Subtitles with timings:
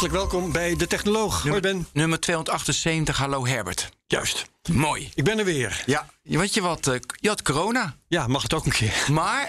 [0.00, 1.42] Hartelijk welkom bij De Technoloog.
[1.42, 1.86] Hoi Ben.
[1.92, 3.88] Nummer 278, hallo Herbert.
[4.06, 4.46] Juist.
[4.72, 5.10] Mooi.
[5.14, 5.82] Ik ben er weer.
[5.86, 6.86] Ja, weet je wat?
[6.86, 7.96] eh, Je had corona.
[8.08, 9.04] Ja, mag het ook een keer.
[9.12, 9.48] Maar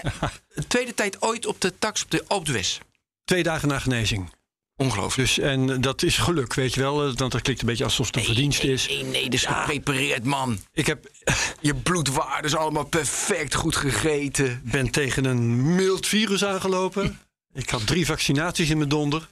[0.54, 2.78] de tweede tijd ooit op de tax op de Opdwes.
[3.24, 4.32] Twee dagen na genezing.
[4.76, 5.28] Ongelooflijk.
[5.28, 7.06] Dus, en dat is geluk, weet je wel.
[7.08, 8.86] eh, Want dat klinkt een beetje alsof het een verdienste is.
[8.88, 10.58] Nee, nee, dus geprepareerd, man.
[10.72, 11.10] Ik heb,
[11.60, 14.60] Je bloedwaarden is allemaal perfect goed gegeten.
[14.64, 17.20] ben tegen een mild virus aangelopen.
[17.54, 19.28] Ik had drie vaccinaties in mijn donder.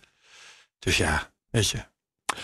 [0.81, 1.79] Dus ja, weet je.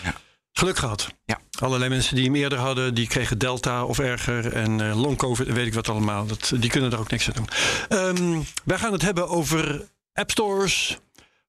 [0.03, 0.13] Ja.
[0.51, 1.07] Geluk gehad.
[1.25, 1.39] Ja.
[1.59, 4.53] Allerlei mensen die hem eerder hadden, die kregen delta of erger.
[4.53, 6.25] En eh long covid, weet ik wat allemaal.
[6.25, 7.47] Dat, die kunnen er ook niks aan doen.
[7.89, 10.97] Ehm, wij gaan het hebben over app stores,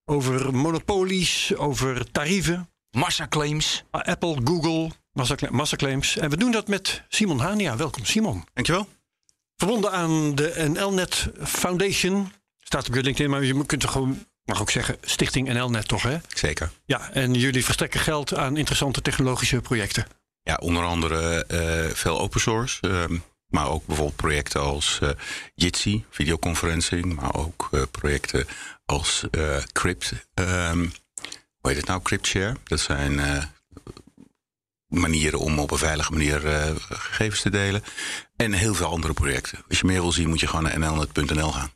[0.05, 2.69] over monopolies, over tarieven.
[2.91, 3.84] Massaclaims.
[3.91, 6.16] Apple, Google, massacla- massaclaims.
[6.16, 7.77] En we doen dat met Simon Hania.
[7.77, 8.45] Welkom Simon.
[8.55, 8.88] Dankjewel.
[9.57, 12.32] Verbonden aan de NLNet Foundation.
[12.59, 16.02] Staat op je LinkedIn, maar je kunt er gewoon, mag ook zeggen, Stichting NLNet toch
[16.02, 16.16] hè?
[16.29, 16.70] Zeker.
[16.84, 20.07] Ja, en jullie verstrekken geld aan interessante technologische projecten.
[20.43, 22.88] Ja, onder andere eh, veel open source.
[22.88, 25.09] ehm, maar ook bijvoorbeeld projecten als eh
[25.54, 27.15] Jitsi, videoconferencing.
[27.15, 28.46] Maar ook eh, projecten
[28.85, 29.24] als
[29.73, 30.13] Crypt.
[30.35, 30.79] ehm,
[31.59, 32.02] hoe heet het nou?
[32.02, 32.57] CryptShare.
[32.65, 33.21] Dat zijn
[34.87, 36.41] manieren om op een veilige manier
[36.88, 37.82] gegevens te delen.
[38.37, 39.59] En heel veel andere projecten.
[39.69, 41.71] Als je meer wil zien, moet je gewoon naar nlnet.nl gaan.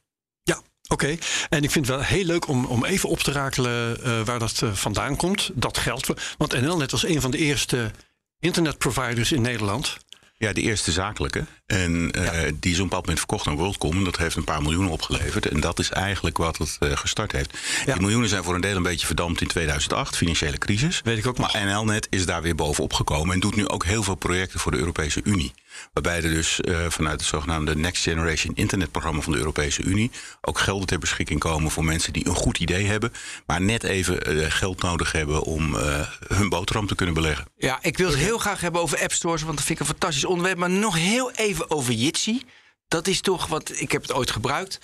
[0.92, 1.16] Oké.
[1.48, 4.38] En ik vind het wel heel leuk om, om even op te rakelen eh, waar
[4.38, 5.50] dat eh, vandaan komt.
[5.54, 6.36] Dat geldt.
[6.38, 7.90] Want NLNet was een van de eerste
[8.38, 9.96] internetproviders in Nederland.
[10.36, 11.44] Ja, de eerste zakelijke.
[11.66, 13.96] En eh, die is op een bepaald moment verkocht aan WorldCom.
[13.96, 15.46] En dat heeft een paar miljoenen opgeleverd.
[15.46, 17.58] En dat is eigenlijk wat het gestart heeft.
[17.86, 17.92] Ja.
[17.92, 21.00] Die miljoenen zijn voor een deel een beetje verdampt in 2008, financiële crisis.
[21.04, 21.52] Weet ik ook nog.
[21.52, 23.34] Maar NLNet is daar weer bovenop gekomen.
[23.34, 25.52] En doet nu ook heel veel projecten voor de Europese Unie.
[25.92, 30.10] Waarbij er dus eh, vanuit het zogenaamde Next Generation Internet programma van de Europese Unie.
[30.40, 33.12] ook gelden ter beschikking komen voor mensen die een goed idee hebben.
[33.46, 37.46] maar net even eh, geld nodig hebben om eh, hun boterham te kunnen beleggen.
[37.56, 39.92] Ja, ik wil het heel graag hebben over app stores, want dat vind ik een
[39.92, 40.58] fantastisch onderwerp.
[40.58, 42.42] Maar nog heel even over Jitsi.
[42.88, 44.80] Dat is toch wat ik heb het ooit gebruikt.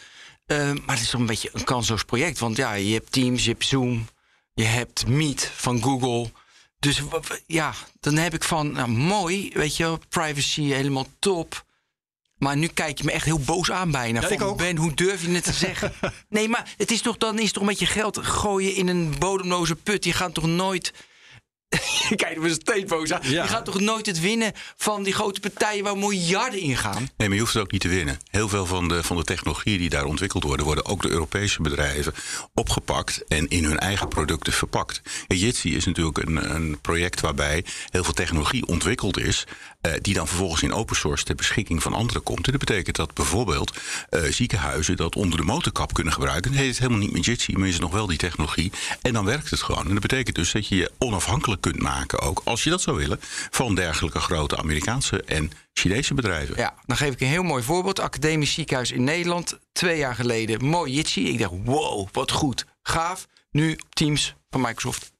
[0.47, 2.38] Eh, maar het is toch een beetje een kansloos project.
[2.38, 4.06] Want ja, je hebt Teams, je hebt Zoom,
[4.55, 6.31] je hebt Meet van Google.
[6.78, 7.03] Dus
[7.47, 11.66] ja, dan heb ik van, nou, mooi, weet je, privacy helemaal top.
[12.37, 14.21] Maar nu kijk je me echt heel boos aan bijna.
[14.21, 14.56] Ja, van, ik ook.
[14.56, 15.93] Ben, hoe durf je het te zeggen?
[16.28, 19.15] nee, maar het is toch, dan is het toch met je geld gooien in een
[19.19, 20.05] bodemloze put.
[20.05, 20.93] Je gaat toch nooit...
[22.17, 23.21] Kijk, we zijn steeds boos aan.
[23.23, 23.43] Ja.
[23.43, 27.09] Je gaat toch nooit het winnen van die grote partijen waar miljarden in gaan?
[27.17, 28.19] Nee, maar je hoeft het ook niet te winnen.
[28.31, 31.62] Heel veel van de, van de technologieën die daar ontwikkeld worden, worden ook door Europese
[31.62, 32.15] bedrijven
[32.55, 35.03] opgepakt en in hun eigen producten verpakt.
[35.27, 39.47] Ja, Jitsi is natuurlijk een, een project waarbij heel veel technologie ontwikkeld is,
[40.00, 42.47] die dan vervolgens in open source ter beschikking van anderen komt.
[42.47, 43.77] En dat betekent dat bijvoorbeeld
[44.09, 46.50] eh, ziekenhuizen dat onder de motorkap kunnen gebruiken.
[46.50, 48.72] Dan heet het helemaal niet met Jitsi, maar is het nog wel die technologie.
[49.03, 49.87] En dan werkt het gewoon.
[49.87, 52.97] En dat betekent dus dat je je onafhankelijk kunt maken, ook als je dat zou
[52.97, 53.19] willen,
[53.50, 56.56] van dergelijke grote Amerikaanse en Chinese bedrijven.
[56.56, 58.00] Ja, dan geef ik een heel mooi voorbeeld.
[58.00, 59.59] Academisch ziekenhuis in Nederland.
[59.72, 60.65] Twee jaar geleden.
[60.65, 61.28] Mooi Jitsi.
[61.28, 62.67] Ik dacht, wow, wat goed.
[62.83, 63.27] Gaaf.
[63.50, 65.12] Nu Teams van Microsoft.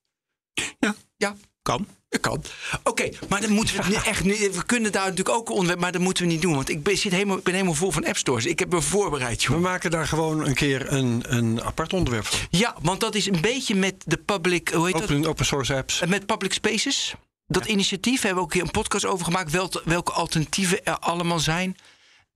[0.79, 1.87] Ja, Ja, kan.
[2.09, 2.43] Dat kan.
[2.83, 4.23] Oké, maar dan moeten we echt...
[4.23, 5.81] We kunnen daar natuurlijk ook een onderwerp...
[5.81, 6.55] maar dat moeten we niet doen.
[6.55, 8.47] Want ik ben, zit helemaal, ik ben helemaal vol van app stores.
[8.47, 9.63] Ik heb me voorbereid, We joh.
[9.63, 12.39] maken daar gewoon een keer een, een apart onderwerp van.
[12.51, 14.69] Ja, want dat is een beetje met de public...
[14.69, 15.03] Hoe heet dat?
[15.03, 16.03] Open, open source apps.
[16.07, 17.15] Met Public Spaces.
[17.47, 19.51] Dat initiatief hebben we ook een keer een podcast over gemaakt.
[19.51, 21.77] Wel, welke alternatieven er allemaal zijn.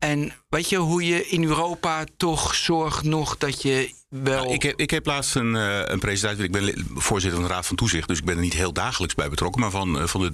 [0.03, 4.43] En weet je hoe je in Europa toch zorgt nog dat je wel.
[4.43, 6.45] Nou, ik, heb, ik heb laatst een, eh, een presentatie.
[6.45, 9.15] Ik ben voorzitter van de Raad van Toezicht, dus ik ben er niet heel dagelijks
[9.15, 9.61] bij betrokken.
[9.61, 10.33] Maar van, eh, van de,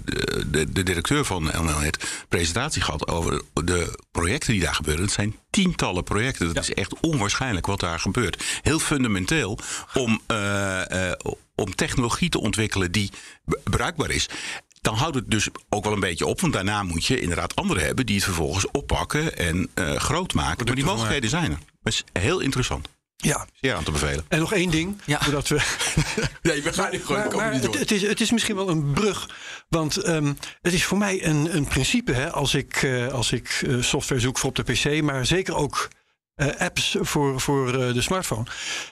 [0.51, 5.05] de, de directeur van NLNet presentatie gehad over de projecten die daar gebeuren.
[5.05, 6.55] Het zijn tientallen projecten.
[6.55, 8.45] Dat is echt onwaarschijnlijk wat daar gebeurt.
[8.63, 9.59] Heel fundamenteel
[9.95, 11.19] om, eh, eh,
[11.55, 13.11] om technologie te ontwikkelen die
[13.65, 14.29] bruikbaar is.
[14.81, 16.41] Dan houdt het dus ook wel een beetje op.
[16.41, 20.67] Want daarna moet je inderdaad anderen hebben die het vervolgens oppakken en eh, groot maken.
[20.67, 21.59] Maar die mogelijkheden zijn er.
[21.83, 22.89] Dat is heel interessant.
[23.17, 23.47] Ja.
[23.53, 24.25] Zeer aan te bevelen.
[24.29, 25.19] En nog één ding, Ja.
[25.23, 25.55] voordat we.
[26.43, 27.81] nee, we gaan nu gewoon Maar, komen maar niet het, door.
[27.81, 29.29] het, is, het is misschien wel een brug.
[29.69, 30.33] Want ehm,
[30.63, 34.21] het is voor mij een, een principe hè, als ik, eh, als ik eh, software
[34.21, 35.89] zoek voor op de PC, maar zeker ook
[36.59, 38.45] apps voor, voor eh, de smartphone.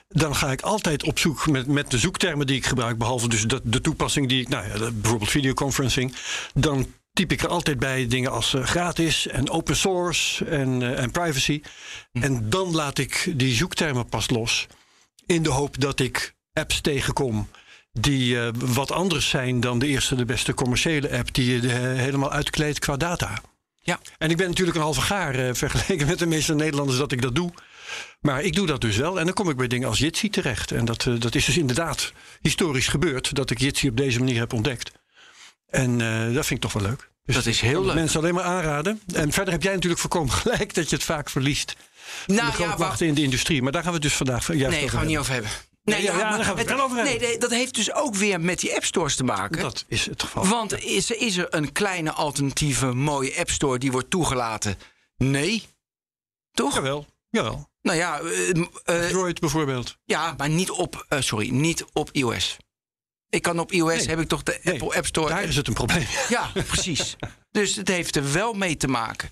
[0.07, 3.43] Dan ga ik altijd op zoek met, met de zoektermen die ik gebruik, behalve dus
[3.43, 6.15] de, de toepassing die ik, nou ja, dat- bijvoorbeeld videoconferencing.
[6.53, 11.01] Dan typ ik er altijd bij dingen als eh, gratis en open source en, eh,
[11.03, 11.61] en privacy.
[12.11, 14.67] En dan laat ik die zoektermen pas los.
[15.25, 17.49] In de hoop dat ik apps tegenkom
[17.91, 21.73] die eh, wat anders zijn dan de eerste, de beste commerciële app, die je eh,
[21.79, 23.41] helemaal uitkleedt qua data.
[23.87, 23.99] Ja.
[24.17, 27.21] En ik ben natuurlijk een halve gaar eh, vergeleken met de meeste Nederlanders dat ik
[27.21, 27.53] dat doe.
[28.21, 29.19] Maar ik doe dat dus wel.
[29.19, 30.71] En dan kom ik bij dingen als Jitsi terecht.
[30.71, 33.35] En dat, eh, dat is dus inderdaad historisch gebeurd.
[33.35, 34.91] Dat ik Jitsi op deze manier heb ontdekt.
[35.69, 37.09] En eh, dat vind ik toch wel leuk.
[37.25, 37.95] Dus Dat is heel leuk.
[37.95, 39.01] Mensen alleen maar aanraden.
[39.13, 41.75] En verder heb jij natuurlijk voorkomen gelijk dat je het vaak verliest.
[42.25, 43.01] Nou de ja, grootmachten wacht.
[43.01, 43.61] in de industrie.
[43.61, 45.51] Maar daar gaan we het dus vandaag juist Nee, over gaan we niet over hebben.
[45.95, 47.93] Nee, ja, ja, daar maar gaan we het wel over nee, nee, dat heeft dus
[47.93, 49.61] ook weer met die app stores te maken.
[49.61, 50.47] Dat is het geval.
[50.47, 54.77] Want is, is er een kleine alternatieve mooie app store die wordt toegelaten?
[55.17, 55.63] Nee.
[56.51, 56.73] Toch?
[56.73, 57.69] Jawel, jawel.
[57.81, 58.49] Nou ja, eh,
[58.83, 59.97] eh, Droid bijvoorbeeld.
[60.05, 62.57] ja, maar niet op, eh, sorry, niet op iOS.
[63.29, 64.07] Ik kan op iOS Nee.
[64.07, 65.29] heb ik toch de Nee, Apple App Store.
[65.29, 66.05] Daar is het een probleem.
[66.29, 67.15] Ja, precies.
[67.51, 69.29] dus het heeft er wel mee te maken.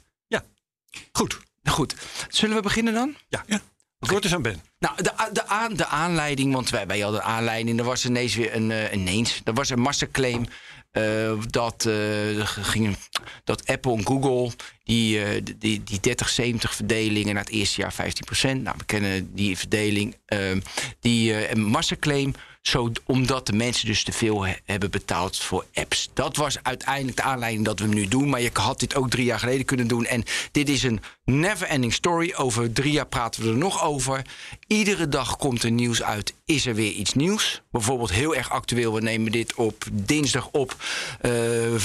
[1.12, 1.40] Goed.
[1.70, 1.96] Goed,
[2.30, 3.16] zullen we beginnen dan?
[3.28, 3.44] Ja.
[3.48, 3.62] ja.
[4.08, 4.62] Kort eens aan Ben.
[4.80, 7.80] Nou, de, de, aan, de aanleiding, want wij, wij hadden aanleiding.
[7.80, 10.46] Er was ineens weer een, eh, ineens, er was een massaclaim
[10.92, 12.98] eh, dat, eh, ging,
[13.44, 14.52] dat Apple en Google
[14.84, 18.62] die, die, die 30-70 verdelingen na het eerste jaar 15%.
[18.62, 20.16] Nou, we kennen die verdeling.
[21.00, 22.34] die massaclaim,
[22.68, 26.10] zo, omdat de mensen dus te veel he- hebben betaald voor apps.
[26.14, 28.30] Dat was uiteindelijk de aanleiding dat we hem nu doen.
[28.30, 30.06] Maar je had dit ook drie jaar geleden kunnen doen.
[30.06, 32.34] En dit is een never-ending story.
[32.38, 34.22] Over drie jaar praten we er nog over.
[34.68, 36.34] Iedere dag komt er nieuws uit.
[36.46, 37.62] Is er weer iets nieuws?
[37.72, 38.94] Bijvoorbeeld heel erg actueel.
[38.94, 40.76] We nemen dit op dinsdag op.
[41.22, 41.32] Eh,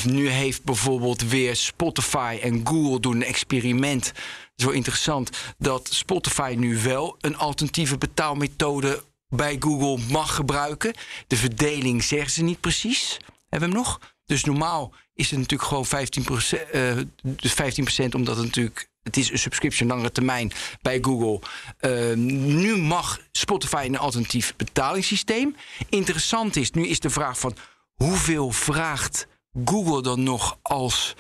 [0.04, 4.12] nu heeft bijvoorbeeld weer Spotify en Google doen een experiment.
[4.56, 10.94] Wel interessant dat Spotify nu wel een alternatieve betaalmethode bij Google mag gebruiken.
[11.26, 13.16] De verdeling zeggen ze niet precies.
[13.48, 14.00] Hebben we hem nog?
[14.24, 19.30] Dus normaal is het natuurlijk gewoon 15%, eh, dus 15% omdat het natuurlijk het is
[19.30, 21.40] een subscription langere termijn bij Google.
[21.78, 25.56] Eh, nu mag Spotify een alternatief betalingssysteem.
[25.88, 27.56] Interessant is, nu is de vraag van
[27.94, 29.26] hoeveel vraagt
[29.64, 31.14] Google dan nog als,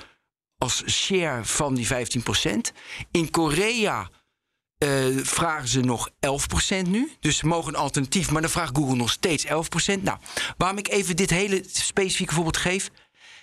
[0.58, 2.72] als share van die 15%?
[3.10, 4.10] In Korea
[4.80, 7.12] eh, vragen ze nog 11% nu.
[7.20, 9.48] Dus ze mogen een alternatief, maar dan vraagt Google nog steeds 11%.
[10.02, 10.18] Nou,
[10.56, 12.90] waarom ik even dit hele specifieke voorbeeld geef.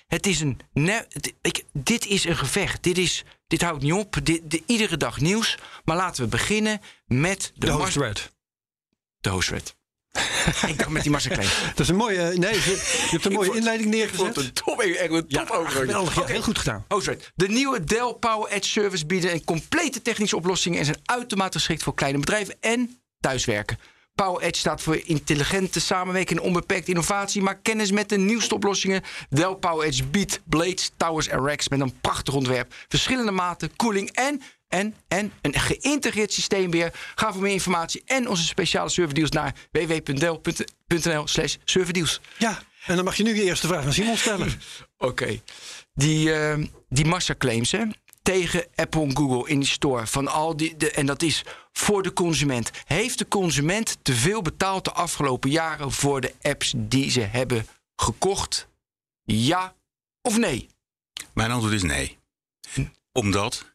[0.08, 0.60] Het is een.
[1.42, 2.84] ik, dit is een gevecht.
[2.84, 4.18] Dit, is, dit houdt niet op.
[4.24, 5.58] Dit, de- iedere dag nieuws.
[5.86, 7.72] Maar laten we beginnen met de, De
[9.20, 9.76] de hostred.
[10.68, 11.50] ik dacht met die massaclaim.
[11.70, 12.22] Dat is een mooie.
[12.22, 12.60] eh, Nee, je,
[13.04, 14.38] je hebt een mooie inleiding neergezet.
[14.38, 16.86] een top, echt een top ja, heel goed gedaan.
[16.88, 17.20] Oh, sorry.
[17.36, 21.84] De nieuwe Dell Power Edge Service bieden een complete technische oplossingen en zijn uitermate geschikt
[21.84, 23.78] voor kleine bedrijven en thuiswerken.
[24.16, 27.42] Power Edge staat voor intelligente samenwerking en onbeperkte innovatie.
[27.42, 29.02] Maak kennis met de nieuwste oplossingen.
[29.30, 32.74] Dell Power Edge biedt blades, towers en racks met een prachtig ontwerp.
[32.88, 36.94] Verschillende maten, koeling en, en, en een geïntegreerd systeem weer.
[37.16, 42.22] Ga voor meer informatie en onze speciale serverdeals naar www.dell.nl slash serverdeals.
[42.38, 44.62] Ja, en dan mag je nu je eerste vraag aan Simon stellen.
[44.98, 45.42] Oké.
[45.94, 47.84] Die, eh, die massaclaims hè,
[48.22, 50.08] tegen Apple en Google in die store.
[50.08, 52.72] Van al die, de, en dat is voor de consument.
[52.86, 57.68] Heeft de consument te veel betaald de afgelopen jaren voor de apps die ze hebben
[57.96, 58.68] gekocht?
[59.24, 59.76] Ja
[60.22, 60.68] of nee?
[61.34, 62.18] Mijn antwoord is nee.
[63.12, 63.66] Omdat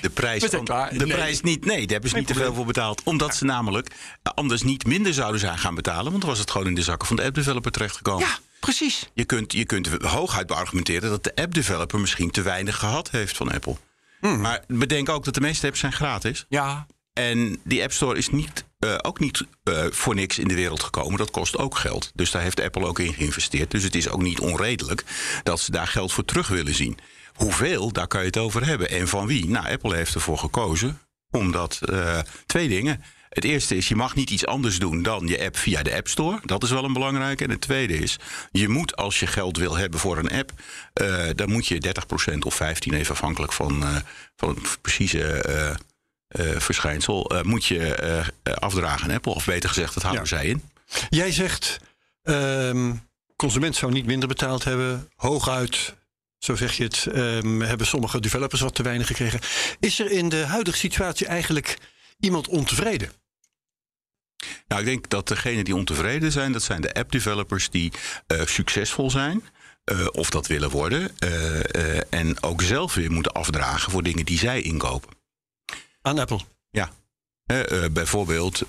[0.00, 0.60] de prijs, de
[0.90, 1.06] Nee.
[1.06, 1.64] prijs niet.
[1.64, 3.02] Nee, daar hebben ze niet te veel voor betaald.
[3.04, 3.88] Omdat ze namelijk
[4.22, 6.10] eh, anders niet minder zouden zijn gaan betalen.
[6.10, 8.26] Want dan was het gewoon in de zakken van de app-developer terechtgekomen.
[8.26, 9.08] Ja, precies.
[9.14, 13.52] Je kunt, je kunt hooguit beargumenteren dat de app-developer misschien te weinig gehad heeft van
[13.52, 13.76] Apple.
[14.20, 16.44] Maar bedenk ook dat de meeste apps zijn gratis.
[16.48, 20.54] Ja, En die App Store is niet, eh, ook niet eh, voor niks in de
[20.54, 21.18] wereld gekomen.
[21.18, 22.10] Dat kost ook geld.
[22.14, 23.70] Dus daar heeft Apple ook in geïnvesteerd.
[23.70, 25.04] Dus het is ook niet onredelijk
[25.42, 26.98] dat ze daar geld voor terug willen zien.
[27.36, 28.90] Hoeveel, daar kan je het over hebben.
[28.90, 29.46] En van wie?
[29.48, 31.00] Nou, Apple heeft ervoor gekozen.
[31.30, 33.02] Omdat eh, twee dingen.
[33.28, 36.08] Het eerste is, je mag niet iets anders doen dan je app via de App
[36.08, 36.38] Store.
[36.44, 37.44] Dat is wel een belangrijke.
[37.44, 38.16] En het tweede is,
[38.50, 40.52] je moet als je geld wil hebben voor een app...
[40.92, 41.92] eh, dan moet je
[42.34, 43.96] 30% of 15%, even afhankelijk van, eh,
[44.36, 45.42] van het precieze...
[46.58, 48.24] verschijnsel moet je
[48.58, 49.34] afdragen aan Apple.
[49.34, 50.28] Of beter gezegd, dat houden Ja.
[50.36, 50.62] zij in.
[51.08, 51.78] Jij zegt,
[52.22, 52.92] ehm
[53.36, 55.10] consument zou niet minder betaald hebben.
[55.16, 55.94] Hooguit,
[56.38, 59.40] zo zeg je het, ehm, hebben sommige developers wat te weinig gekregen.
[59.80, 61.78] Is er in de huidige situatie eigenlijk
[62.18, 63.12] iemand ontevreden?
[64.68, 67.92] Nou, ik denk dat degenen die ontevreden zijn, dat zijn de app-developers die
[68.26, 69.42] eh, succesvol zijn.
[69.84, 71.18] eh, of dat willen worden.
[71.18, 75.10] eh, en ook zelf weer moeten afdragen voor dingen die zij inkopen.
[76.02, 76.40] Aan Apple.
[76.70, 76.90] Ja.
[77.46, 78.64] Eh, eh, bijvoorbeeld,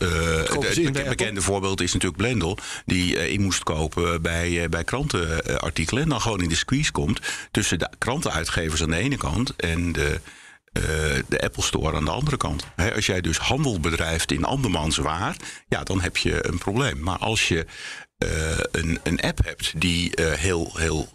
[0.48, 6.03] Kopen het bekende voorbeeld is natuurlijk Blendel, die in moest kopen bij, bij krantenartikelen.
[6.03, 7.19] En dan gewoon in de squeeze komt
[7.51, 10.19] tussen de krantenuitgevers aan de ene kant en de,
[11.27, 12.65] de Apple Store aan de andere kant.
[12.75, 15.36] Hè, als jij dus handel bedrijft in andermans waar,
[15.67, 17.00] ja, dan heb je een probleem.
[17.00, 17.65] Maar als je
[18.72, 21.10] een, een app hebt die heel, heel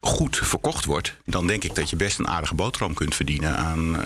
[0.00, 3.96] goed verkocht wordt, dan denk ik dat je best een aardige boterham kunt verdienen aan,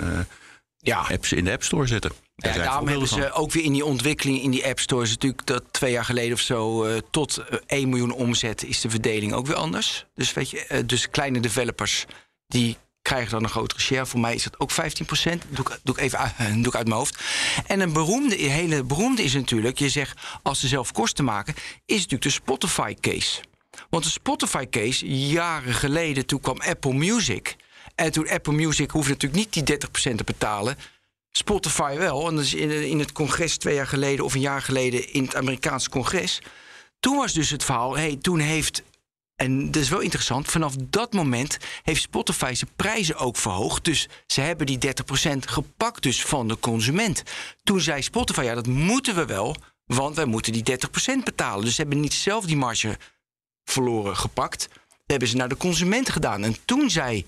[0.80, 0.98] Ja.
[1.10, 2.12] apps in de App Store zetten.
[2.36, 5.62] Ja, daarom hebben ze ook weer in die ontwikkeling in die app stores natuurlijk dat
[5.70, 9.46] twee jaar geleden of zo eh, tot eh, 1 miljoen omzet is de verdeling ook
[9.46, 10.04] weer anders.
[10.14, 12.04] Dus weet je, eh, dus kleine developers
[12.46, 14.06] die krijgen dan een grotere share.
[14.06, 15.42] Voor mij is dat ook 15 procent.
[15.48, 16.18] Doe, ik- doe ik even
[16.62, 17.22] doe ik uit mijn hoofd.
[17.66, 21.54] En een beroemde, hele beroemde is natuurlijk, je zegt als ze zelf kosten maken,
[21.86, 23.40] is natuurlijk de Spotify case.
[23.90, 27.56] Want de Spotify case, jaren geleden, toen kwam Apple Music.
[27.98, 29.78] En toen Apple Music hoefde natuurlijk niet die
[30.12, 30.76] 30% te betalen.
[31.30, 32.28] Spotify wel.
[32.28, 35.90] En in, in het congres twee jaar geleden of een jaar geleden in het Amerikaanse
[35.90, 36.42] congres.
[37.00, 38.82] Toen was dus het verhaal, hey, toen heeft.
[39.36, 40.50] En dat is wel interessant.
[40.50, 43.84] Vanaf dat moment heeft Spotify zijn prijzen ook verhoogd.
[43.84, 47.22] Dus ze hebben die 30% gepakt dus van de consument.
[47.62, 49.56] Toen zei Spotify, ja, dat moeten we wel.
[49.84, 50.78] Want wij moeten die
[51.20, 51.64] 30% betalen.
[51.64, 52.98] Dus ze hebben niet zelf die marge
[53.64, 54.68] verloren gepakt.
[54.68, 56.44] Dat hebben ze naar de consument gedaan.
[56.44, 57.26] En toen zei,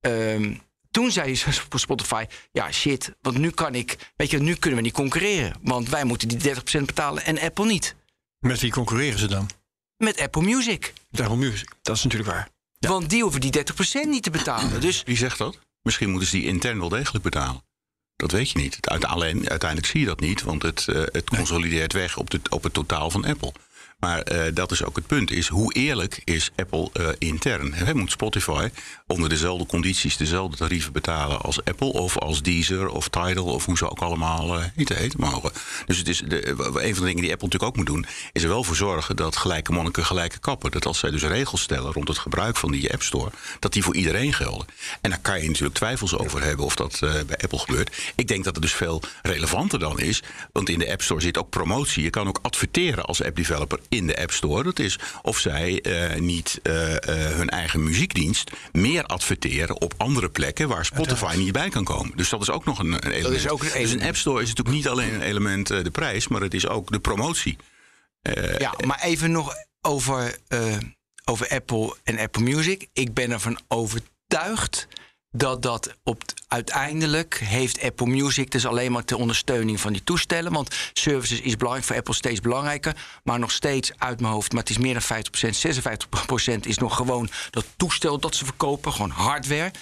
[0.00, 0.54] ehm,
[0.90, 1.36] toen zei
[1.74, 5.54] Spotify: Ja, shit, want nu kan ik, weet je, nu kunnen we niet concurreren.
[5.62, 7.94] Want wij moeten die 30% betalen en Apple niet.
[8.38, 9.48] Met wie concurreren ze dan?
[9.96, 10.92] Met Apple Music.
[11.10, 11.72] Daarom Music.
[11.82, 12.48] Dat is natuurlijk waar.
[12.78, 14.80] Want die hoeven die 30% niet te betalen.
[14.80, 15.58] Dus Wie zegt dat?
[15.82, 17.62] Misschien moeten ze die intern wel degelijk betalen.
[18.16, 18.86] Dat weet je niet.
[18.86, 22.62] Alleen, uiteindelijk zie je dat niet, want het, eh, het consolideert weg op, de, op
[22.62, 23.52] het totaal van Apple.
[24.00, 27.74] Maar eh, dat is ook het punt, is hoe eerlijk is Apple eh, intern?
[27.74, 28.68] Hè, moet Spotify
[29.06, 33.76] onder dezelfde condities dezelfde tarieven betalen als Apple of als Deezer of Tidal of hoe
[33.76, 35.52] ze ook allemaal eh heten, heten mogen.
[35.86, 38.42] Dus het is de, een van de dingen die Apple natuurlijk ook moet doen, is
[38.42, 40.70] er wel voor zorgen dat gelijke monniken gelijke kappen.
[40.70, 43.82] Dat als zij dus regels stellen rond het gebruik van die App Store, dat die
[43.82, 44.66] voor iedereen gelden.
[45.00, 48.12] En daar kan je natuurlijk twijfels over hebben of dat bij Apple gebeurt.
[48.14, 51.38] Ik denk dat het dus veel relevanter dan is, want in de App Store zit
[51.38, 52.02] ook promotie.
[52.02, 54.62] Je kan ook adverteren als app developer in de App Store.
[54.62, 60.28] Dat is of zij eh, niet eh, eh, hun eigen muziekdienst meer adverteren op andere
[60.28, 62.16] plekken waar Spotify niet bij kan komen.
[62.16, 63.34] Dus dat is ook nog een, een element.
[63.34, 64.06] is ook een Dus een element.
[64.06, 67.00] App Store is natuurlijk niet alleen een element de prijs, maar het is ook de
[67.00, 67.56] promotie.
[68.58, 70.36] ja, maar even nog over,
[71.24, 72.86] over Apple en Apple Music.
[72.92, 74.88] Ik ben ervan overtuigd
[75.30, 80.52] dat dat op uiteindelijk heeft Apple Music dus alleen maar ter ondersteuning van die toestellen.
[80.52, 82.96] Want services is belangrijk voor Apple steeds belangrijker.
[83.24, 85.22] Maar nog steeds uit mijn hoofd, maar het is meer dan
[86.52, 89.72] 50%, 56% is nog gewoon dat toestel dat ze verkopen, gewoon hardware.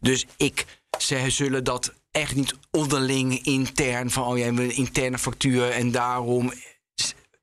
[0.00, 0.64] Dus ik,
[0.98, 5.90] ze zullen dat echt niet onderling intern van oh jij hebt een interne factuur en
[5.90, 6.52] daarom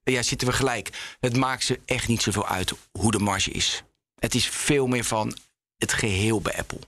[0.04, 1.16] ja, zitten we gelijk.
[1.20, 3.84] Het maakt ze echt niet zoveel uit hoe de marge is.
[4.20, 5.38] Het is veel meer van
[5.78, 6.80] het geheel bij Apple.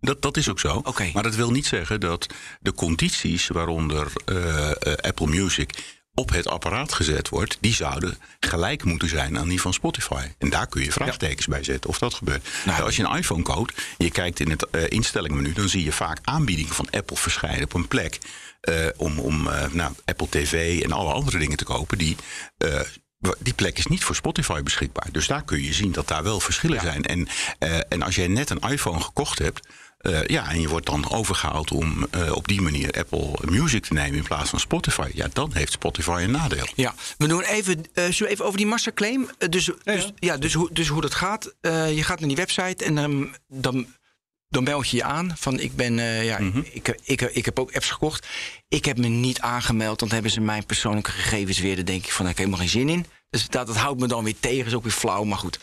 [0.00, 0.82] Dat, dat is ook zo.
[1.12, 2.26] Maar dat wil niet zeggen dat
[2.60, 9.08] de condities waaronder eh, Apple Music op het apparaat gezet wordt, die zouden gelijk moeten
[9.08, 10.26] zijn aan die van Spotify.
[10.38, 12.48] En daar kun je vraagtekens bij zetten of dat gebeurt.
[12.64, 15.92] Nou, Als je een iPhone koopt, je kijkt in het eh, instellingmenu, dan zie je
[15.92, 18.18] vaak aanbiedingen van Apple verschijnen op een plek
[18.60, 19.42] eh, om, om
[19.72, 22.16] nou, Apple TV en alle andere dingen te kopen die.
[23.38, 25.08] die plek is niet voor Spotify beschikbaar.
[25.12, 27.04] Dus daar kun je zien dat daar wel verschillen zijn.
[27.04, 27.28] En,
[27.88, 29.68] en als jij net een iPhone gekocht hebt.
[30.00, 33.92] Eh, ja, en je wordt dan overgehaald om eh, op die manier Apple Music te
[33.92, 35.10] nemen in plaats van Spotify.
[35.14, 36.66] Ja, dan heeft Spotify een nadeel.
[36.74, 39.30] Ja, we doen even, eh zullen we even over die masterclaim.
[39.38, 41.54] Eh, dus, dus, ja, dus, hoe, dus hoe dat gaat.
[41.60, 43.86] Eh, je gaat naar die website en dan, dan
[44.64, 45.32] meld je je aan.
[45.36, 46.38] Van ik ben, eh, ja,
[46.72, 48.26] ik, ik, ik heb ook apps gekocht.
[48.68, 51.76] Ik heb me niet aangemeld, want dan hebben ze mijn persoonlijke gegevens weer.
[51.76, 53.06] Dan denk ik van, ik heb helemaal geen zin in.
[53.30, 55.58] Dus dat, dat houdt me dan weer tegen, is ook weer flauw, maar goed.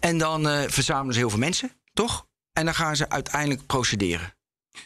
[0.00, 2.26] En dan eh, verzamelen ze heel veel mensen, toch?
[2.60, 4.34] En dan gaan ze uiteindelijk procederen.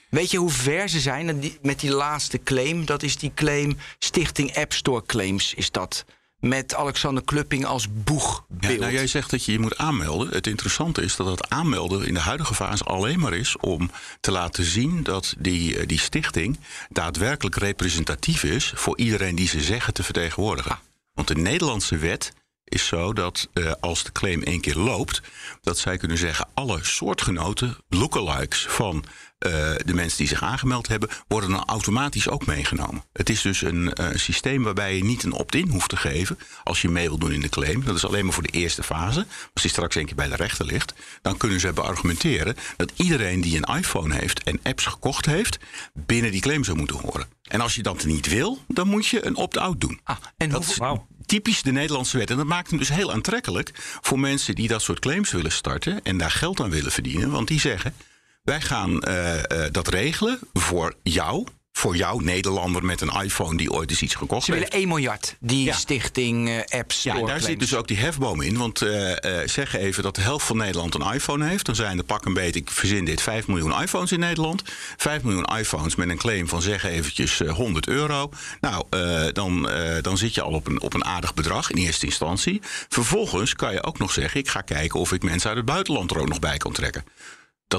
[0.08, 2.84] Weet je hoe ver ze zijn met die, laatste claim?
[2.84, 6.04] Dat is die claim Stichting App Store Claims, is dat.
[6.40, 8.80] Met Alexander Klupping als Ja, boegbeeld.
[8.80, 10.28] nou, jij zegt dat je je moet aanmelden.
[10.28, 13.90] Het interessante is dat het aanmelden in de huidige fase alleen maar is om
[14.20, 19.60] te laten zien dat die, eh, die stichting daadwerkelijk representatief is voor iedereen die ze
[19.60, 20.70] zeggen te vertegenwoordigen.
[20.70, 20.78] Ah.
[21.14, 22.32] Want de Nederlandse wet
[22.64, 25.22] is zo dat eh, als de claim één keer loopt,
[25.62, 29.04] dat zij kunnen zeggen alle soortgenoten, lookalikes van
[29.38, 29.50] eh,
[29.84, 33.04] de mensen die zich aangemeld hebben, worden dan automatisch ook meegenomen.
[33.12, 36.82] Het is dus een eh, systeem waarbij je niet een opt-in hoeft te geven als
[36.82, 37.84] je mee wil doen in de claim.
[37.84, 39.26] Dat is alleen maar voor de eerste fase.
[39.52, 43.40] Als die straks één keer bij de rechter ligt, dan kunnen ze beargumenteren dat iedereen
[43.40, 45.58] die een iPhone heeft en apps gekocht heeft,
[45.92, 47.26] binnen die claim zou moeten horen.
[47.44, 50.00] En als je dat niet wil, dan moet je een opt-out doen.
[50.04, 52.30] Ah, en Dat hoeveel- is typisch de Nederlandse wet.
[52.30, 56.02] En dat maakt hem dus heel aantrekkelijk voor mensen die dat soort claims willen starten
[56.02, 57.30] en daar geld aan willen verdienen.
[57.30, 57.94] Want die zeggen:
[58.42, 63.70] wij gaan eh, eh, dat regelen voor jou voor jou, Nederlander met een iPhone die
[63.72, 64.64] ooit eens iets gekocht Ze heeft.
[64.64, 65.36] willen 1 miljard.
[65.40, 65.74] Die Ja.
[65.74, 67.14] stichting eh, App Store.
[67.14, 68.56] Ja, en daar zit dus ook die hefboom in.
[68.58, 71.66] Want eh, eh, zeg even dat de helft van Nederland een iPhone heeft.
[71.66, 74.62] Dan zijn er pak een beetje, ik verzin dit, 5 miljoen iPhones in Nederland.
[74.96, 78.30] 5 miljoen iPhones met een claim van zeg eventjes eh, 100 euro.
[78.60, 81.76] Nou, eh, dan, eh, dan zit je al op een, op een aardig bedrag in
[81.76, 82.60] eerste instantie.
[82.88, 86.10] Vervolgens kan je ook nog zeggen, ik ga kijken of ik mensen uit het buitenland
[86.10, 87.04] er ook nog bij kan trekken.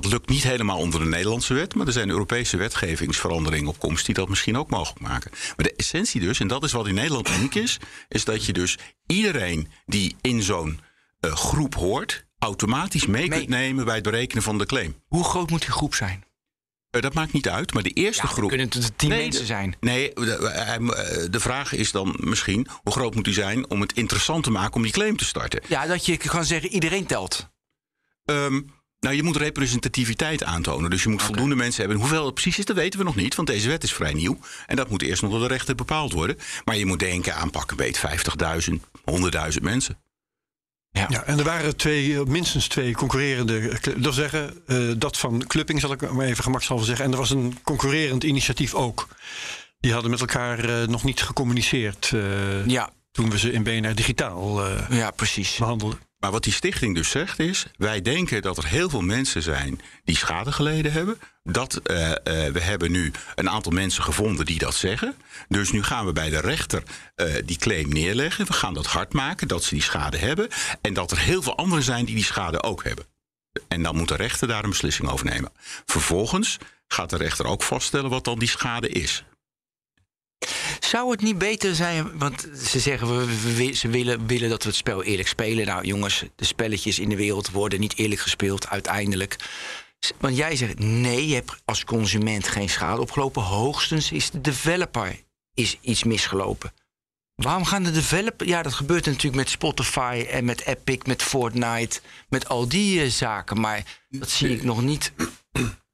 [0.02, 4.06] Dat lukt niet helemaal onder de Nederlandse wet, maar er zijn Europese wetgevingsveranderingen op komst
[4.06, 5.32] die dat misschien ook mogelijk maken.
[5.32, 7.78] Maar de essentie dus, en dat is wat in Nederland uniek is,
[8.10, 10.80] is dat je dus iedereen die in zo'n
[11.20, 13.38] eh, groep hoort, automatisch mee Mee.
[13.40, 14.96] kunt nemen bij het berekenen van de claim.
[15.08, 16.24] Hoe groot moet die groep zijn?
[16.90, 18.50] Eh, dat maakt niet uit, maar de eerste Ja, groep.
[18.50, 19.75] kunnen het tien Nee, mensen zijn.
[19.80, 23.94] Nee, de, eh, de vraag is dan misschien hoe groot moet die zijn om het
[23.94, 25.62] interessant te maken om die claim te starten.
[25.68, 27.50] Ja, dat je kan zeggen iedereen telt.
[28.25, 28.62] Ehm,
[29.06, 30.90] nou, je moet representativiteit aantonen.
[30.90, 32.00] Dus je moet voldoende mensen hebben.
[32.00, 33.36] Hoeveel het precies is, dat weten we nog niet.
[33.36, 34.40] Want deze wet is vrij nieuw.
[34.66, 36.38] En dat moet eerst nog door de rechter bepaald worden.
[36.66, 38.02] Maar je moet denken aan pak een beet
[38.70, 38.74] 50.000,
[39.56, 39.98] 100.000 mensen.
[40.92, 43.60] Ja, en er waren twee, eh, minstens twee concurrerende.
[43.70, 47.06] eh, Dat wil zeggen, eh, dat van Clupping zal ik maar even gemakshalve zeggen.
[47.06, 49.08] En er was een concurrerend initiatief ook.
[49.80, 53.96] Die hadden met elkaar eh, nog niet gecommuniceerd eh, Ja, toen we ze in BNR
[53.96, 55.56] digitaal eh, ja precies.
[55.58, 56.00] behandelden.
[56.25, 57.65] Maar wat die stichting dus zegt is...
[57.77, 61.20] wij denken dat er heel veel mensen zijn die schade geleden hebben.
[61.44, 65.15] Dat, eh, eh, we hebben nu een aantal mensen gevonden die dat zeggen.
[65.48, 66.84] Dus nu gaan we bij de rechter
[67.15, 68.46] eh, die claim neerleggen.
[68.46, 70.48] We gaan dat hard maken dat ze die schade hebben.
[70.82, 73.05] En dat er heel veel anderen zijn die die schade ook hebben.
[73.67, 75.51] En dan moet de rechter daar een beslissing over nemen.
[75.86, 79.24] Vervolgens gaat de rechter ook vaststellen wat dan die schade is.
[80.80, 83.25] Zou het niet beter zijn, want ze zeggen
[83.56, 85.65] we, ze willen, willen dat we het spel eerlijk spelen.
[85.65, 89.36] Nou jongens, de spelletjes in de wereld worden niet eerlijk gespeeld uiteindelijk.
[90.20, 93.42] Want jij zegt nee, je hebt als consument geen schade opgelopen.
[93.42, 95.24] Hoogstens is de developer
[95.54, 96.74] is iets misgelopen.
[97.36, 98.48] Waarom gaan de developer...
[98.48, 102.00] Ja, dat gebeurt natuurlijk met Spotify en met Epic, met Fortnite...
[102.30, 105.12] met al die eh, zaken, maar dat zie ik nog niet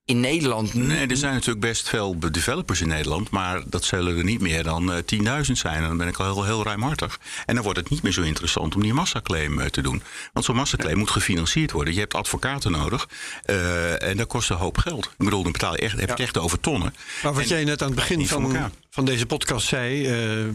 [0.05, 0.73] in Nederland.
[0.73, 4.63] Nee, er zijn natuurlijk best veel developers in Nederland, maar dat zullen er niet meer
[4.63, 4.97] dan eh,
[5.45, 5.75] 10.000 zijn.
[5.75, 7.19] En dan ben ik al heel, heel ruimhartig.
[7.45, 10.03] En dan wordt het niet meer zo interessant om die massaclaim eh, te doen.
[10.33, 11.93] Want zo'n massaclaim moet gefinancierd worden.
[11.93, 13.09] Je hebt advocaten nodig
[13.43, 15.05] eh, en dat kost een hoop geld.
[15.05, 16.95] Ik bedoel, dan betaal je echt, heb je het echt over tonnen.
[17.23, 20.45] Maar wat En jij net aan het begin van, van deze podcast zei, eh,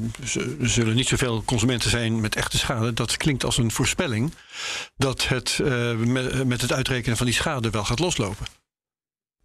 [0.61, 2.93] er zullen niet zoveel consumenten zijn met echte schade.
[2.93, 4.33] Dat klinkt als een voorspelling
[4.97, 8.47] dat het eh, met, met het uitrekenen van die schade wel gaat loslopen.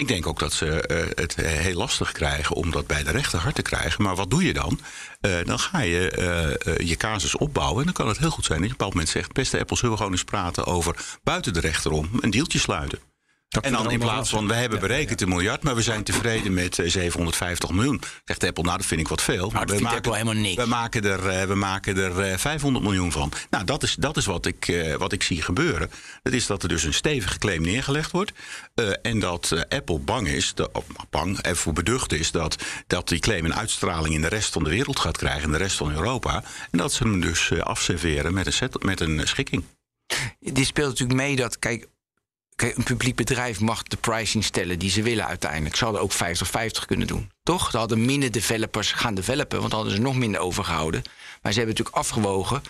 [0.01, 3.11] Ik denk ook dat ze eh, het eh, heel lastig krijgen om dat bij de
[3.11, 4.03] rechter hard te krijgen.
[4.03, 4.79] Maar wat doe je dan?
[5.19, 7.79] Eh, dan ga je je casus opbouwen.
[7.79, 9.33] En dan kan het heel goed zijn dat je op een bepaald moment zegt...
[9.33, 12.09] beste Apple, zullen we gewoon eens praten over buiten de rechter om...
[12.19, 13.10] een deeltje sluiten.
[13.51, 15.63] Dat En we dan in plaats van, we hebben Ja, berekend een miljard...
[15.63, 18.01] maar we zijn tevreden met eh, 750 miljoen.
[18.25, 19.49] Zegt Apple, nou dat vind ik wat veel.
[19.49, 20.55] Maar dat vindt Apple helemaal niks.
[20.63, 23.31] We maken er, eh, we maken er eh, 500 miljoen van.
[23.49, 25.91] Nou, dat is, dat is wat, ik, eh, wat ik zie gebeuren.
[26.23, 28.31] Dat is dat er dus een stevige claim neergelegd wordt.
[28.73, 30.69] eh, en dat eh, Apple bang is, de,
[31.09, 32.31] bang en voor beducht is...
[32.31, 32.55] Dat,
[32.87, 35.43] dat die claim een uitstraling in de rest van de wereld gaat krijgen...
[35.43, 36.43] in de rest van Europa.
[36.71, 39.63] En dat ze hem dus eh, afserveren met een, set, met een eh, schikking.
[40.39, 41.87] Die speelt natuurlijk mee dat, kijk,
[42.61, 45.75] een publiek bedrijf mag de pricing stellen die ze willen uiteindelijk.
[45.75, 46.17] Ze hadden ook 50-50
[46.85, 47.31] kunnen doen.
[47.43, 47.71] Toch?
[47.71, 51.01] Ze hadden minder developers gaan developen, want dan hadden ze nog minder overgehouden.
[51.41, 52.61] Maar ze hebben natuurlijk afgewogen.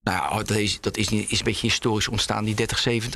[0.00, 0.42] Nou ja,
[0.80, 3.08] dat is, niet, is een beetje historisch ontstaan, die 30-70.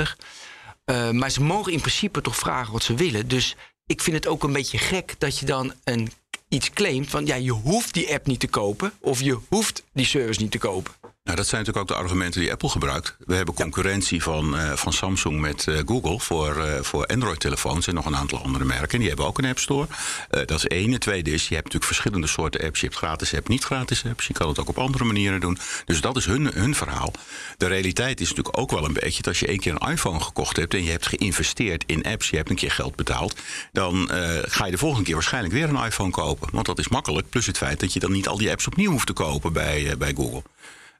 [0.85, 3.29] Eh, maar ze mogen in principe toch vragen wat ze willen.
[3.29, 6.13] Dus ik vind het ook een beetje gek dat je dan een,
[6.49, 10.07] iets claimt van ja, je hoeft die app niet te kopen of je hoeft die
[10.07, 10.93] service niet te kopen.
[11.29, 13.17] Nou, dat zijn natuurlijk ook de argumenten die Apple gebruikt.
[13.27, 17.95] We hebben concurrentie van, eh, van Samsung met eh, Google voor, eh, voor Android-telefoons en
[17.95, 18.99] nog een aantal andere merken.
[18.99, 19.87] Die hebben ook een App Store.
[20.31, 20.93] Dat is één.
[20.93, 22.81] Het tweede is, je hebt natuurlijk verschillende soorten apps.
[22.81, 24.27] Je hebt gratis apps, niet gratis apps.
[24.27, 25.59] Je kan het ook op andere manieren doen.
[25.85, 27.13] Dus dat is hun, hun verhaal.
[27.57, 30.21] De realiteit is natuurlijk ook wel een beetje dat als je één keer een iPhone
[30.21, 33.41] gekocht hebt en je hebt geïnvesteerd in apps, je hebt een keer geld betaald,
[33.73, 34.11] dan
[34.43, 36.49] ga je de volgende keer waarschijnlijk weer een iPhone kopen.
[36.53, 37.29] Want dat is makkelijk.
[37.29, 39.95] Plus het feit dat je dan niet al die apps opnieuw hoeft te kopen bij,
[39.99, 40.43] bij Google.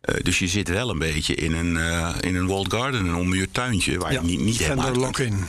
[0.01, 3.15] Eh, dus je zit wel een beetje in een, eh, in een walled garden, een
[3.15, 5.45] onbeheerd tuintje, waar Ja, je niet, niet helemaal lock-in.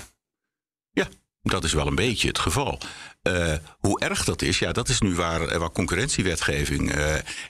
[0.91, 1.07] Ja,
[1.41, 2.79] dat is wel een beetje het geval.
[3.21, 6.93] Eh, hoe erg dat is, ja, dat is nu waar, waar concurrentiewetgeving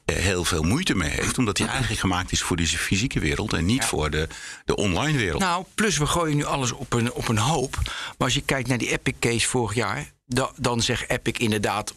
[0.05, 1.37] heel veel moeite mee heeft.
[1.37, 4.27] Omdat die eigenlijk gemaakt is voor de fysieke wereld en niet voor de,
[4.65, 5.41] de online wereld.
[5.41, 7.75] Nou, plus we gooien nu alles op een, op een hoop.
[7.83, 11.93] Maar als je kijkt naar die Epic case vorig jaar, da- dan zegt Epic inderdaad,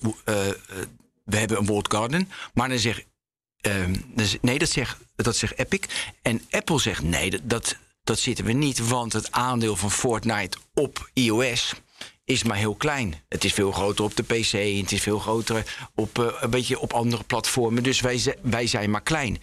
[1.25, 2.31] we hebben een walled garden.
[2.55, 3.05] Maar dan zegt,
[3.63, 5.81] ehm, z- nee, dat zegt, dat zegt Epic.
[6.23, 8.89] En Apple zegt, nee, dat, dat, dat zitten we niet.
[8.89, 11.73] Want het aandeel van Fortnite op iOS
[12.25, 13.15] is maar heel klein.
[13.29, 14.81] Het is veel groter op de PC.
[14.81, 17.83] Het is veel groter op, eh, een beetje op andere platformen.
[17.83, 19.39] Dus wij, wij zijn maar klein.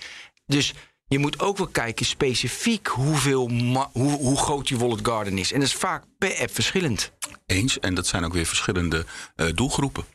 [0.45, 0.73] Dus
[1.07, 3.49] je moet ook wel kijken specifiek hoeveel
[3.91, 5.51] hoe, hoe groot die Wallet Garden is.
[5.51, 7.11] En dat is vaak per app verschillend.
[7.45, 7.79] Eens.
[7.79, 9.05] En dat zijn ook weer verschillende
[9.35, 10.05] eh, doelgroepen.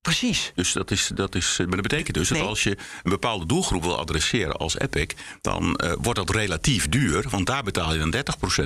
[0.00, 0.52] Precies.
[0.54, 2.40] Dus dat, is, dat, is, maar dat betekent dus Nee.
[2.40, 2.70] dat als je
[3.02, 5.06] een bepaalde doelgroep wil adresseren als Epic,
[5.40, 7.26] dan eh, wordt dat relatief duur.
[7.28, 8.14] Want daar betaal je dan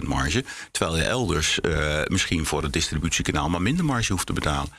[0.00, 0.44] 30% marge.
[0.70, 4.70] Terwijl je elders eh, misschien voor het distributiekanaal maar minder marge hoeft te betalen.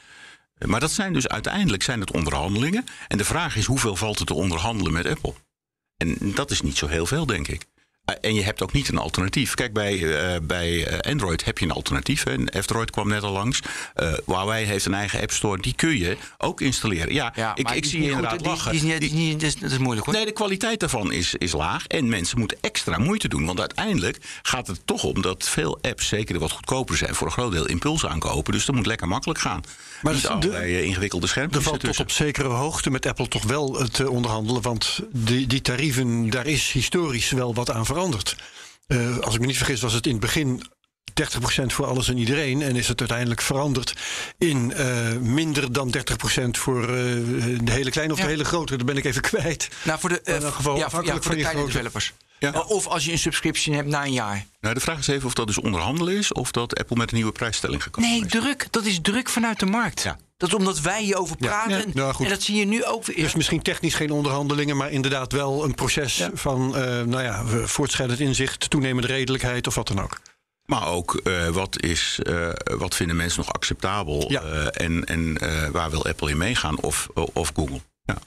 [0.58, 2.86] Eh, Maar dat zijn dus uiteindelijk zijn het onderhandelingen.
[3.08, 5.34] En de vraag is hoeveel valt er te onderhandelen met Apple?
[5.98, 7.66] En dat is niet zo heel veel, denk ik.
[8.06, 9.54] Eh, En je hebt ook niet een alternatief.
[9.54, 12.24] Kijk, bij, eh, bij eh, Android heb je een alternatief.
[12.24, 12.32] hè.
[12.32, 13.60] En F-Droid kwam net al langs.
[13.94, 15.62] Eh, Huawei heeft een eigen App Store.
[15.62, 17.14] Die kun je ook installeren.
[17.14, 18.40] Ja, Ja, ik, ik zie je goed, inderdaad
[18.72, 18.80] die-.
[18.82, 20.16] Die, is die dat, is, moeilijk hoor.
[20.16, 21.88] Nee, de kwaliteit daarvan is, is laag.
[21.88, 23.46] En mensen moeten extra moeite doen.
[23.46, 27.28] Want uiteindelijk gaat het toch om dat veel apps, zeker de wat goedkoper zijn, voor
[27.28, 28.54] een groot deel impuls aankopen.
[28.54, 29.62] Dus dat moet lekker makkelijk gaan.
[30.02, 33.44] Maar Niet de- allerlei ingewikkelde Er schermpjes valt tot op zekere hoogte met Apple toch
[33.44, 34.62] wel te onderhandelen.
[34.62, 37.94] Want die, die tarieven, daar is historisch wel wat aan veranderd.
[38.88, 40.62] Eh, als ik me niet vergis, was het in het begin
[41.14, 42.62] 30% voor alles en iedereen.
[42.62, 43.94] En is het uiteindelijk veranderd
[44.38, 46.88] in eh, minder dan 30% voor eh,
[47.64, 48.26] de hele kleine of Ja.
[48.26, 48.76] de hele grote.
[48.78, 49.70] Dat ben ik even kwijt.
[49.84, 51.72] Nou, voor de, eh, in elk geval ja, voor, afhankelijk ja, voor van de kleine
[51.72, 52.14] developers.
[52.40, 52.52] Ja.
[52.52, 54.46] Of als je een subscription hebt na een jaar.
[54.62, 57.16] Nou, de vraag is even of dat dus onderhandelen is of dat Apple met een
[57.16, 58.32] nieuwe prijsstelling gekomen Nee, is.
[58.32, 58.68] druk.
[58.72, 60.02] Dat is druk vanuit de markt.
[60.04, 60.18] Ja.
[60.38, 61.78] Dat is omdat wij hierover praten.
[61.78, 61.84] Ja.
[61.94, 62.24] Nou.
[62.24, 63.16] En dat zie je nu ook weer.
[63.16, 68.20] Dus misschien technisch geen onderhandelingen, maar inderdaad wel een proces van eh, nou ja, voortschrijdend
[68.20, 70.20] inzicht, toenemende redelijkheid of wat dan ook.
[70.66, 74.42] Maar ook eh, wat, is, eh, wat vinden mensen nog acceptabel Ja.
[74.42, 77.80] eh, en, en eh, waar wil Apple in meegaan of, of Google.
[78.06, 78.18] Ja.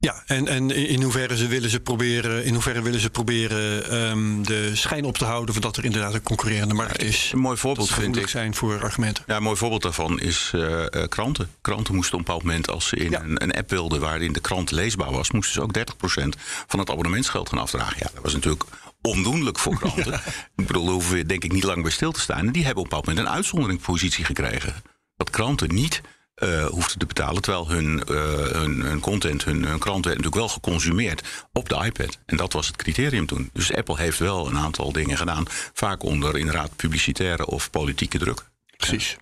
[0.00, 4.42] Ja, en, en in hoeverre ze willen ze proberen, in hoeverre willen ze proberen ehm,
[4.42, 7.30] de schijn op te houden van dat er inderdaad een concurrerende markt is.
[7.32, 8.28] Een mooi voorbeeld vind ik.
[8.28, 9.24] zijn voor argumenten.
[9.26, 11.50] Ja, een mooi voorbeeld daarvan is eh, eh, kranten.
[11.60, 13.20] Kranten moesten op een bepaald moment, als ze in Ja.
[13.22, 16.90] een, een app wilden waarin de krant leesbaar was, moesten ze ook 30% van het
[16.90, 17.96] abonnementsgeld gaan afdragen.
[17.98, 18.64] Ja, dat was natuurlijk
[19.02, 20.14] ondoenlijk voor kranten.
[20.56, 22.38] ik bedoel, daar hoeven we denk ik niet lang bij stil te staan.
[22.46, 24.74] En die hebben op een bepaald moment een uitzonderingspositie gekregen.
[25.16, 26.00] Dat kranten niet
[26.38, 28.14] eh hoefden te betalen, terwijl hun, eh,
[28.60, 32.18] hun, hun content, hun, hun krant werd natuurlijk wel geconsumeerd op de iPad.
[32.26, 33.50] En dat was het criterium toen.
[33.52, 38.44] Dus Apple heeft wel een aantal dingen gedaan, vaak onder inderdaad publicitaire of politieke druk.
[38.76, 39.16] Precies.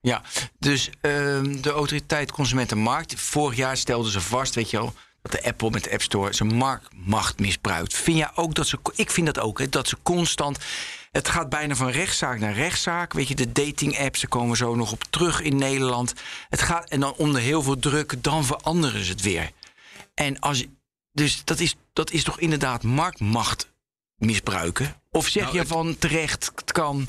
[0.00, 0.22] Ja,
[0.58, 3.14] dus ehm, de autoriteit Consumentenmarkt.
[3.20, 6.32] Vorig jaar stelden ze vast, weet je wel, dat de Apple met de App Store
[6.32, 7.94] zijn marktmacht misbruikt.
[7.94, 8.78] Vind jij ook dat ze.
[8.94, 10.58] Ik vind dat ook, hè, dat ze constant.
[11.12, 13.12] Het gaat bijna van rechtszaak naar rechtszaak.
[13.12, 16.14] Weet je, de dating-apps, daar komen we zo nog op terug in Nederland.
[16.48, 19.50] Het gaat, en dan onder heel veel druk, dan veranderen ze het weer.
[20.14, 20.64] En als
[21.12, 23.72] dus dat is, dat is toch inderdaad marktmacht
[24.16, 25.00] misbruiken?
[25.10, 27.08] Of zeg Nou, je het- van terecht, het kan.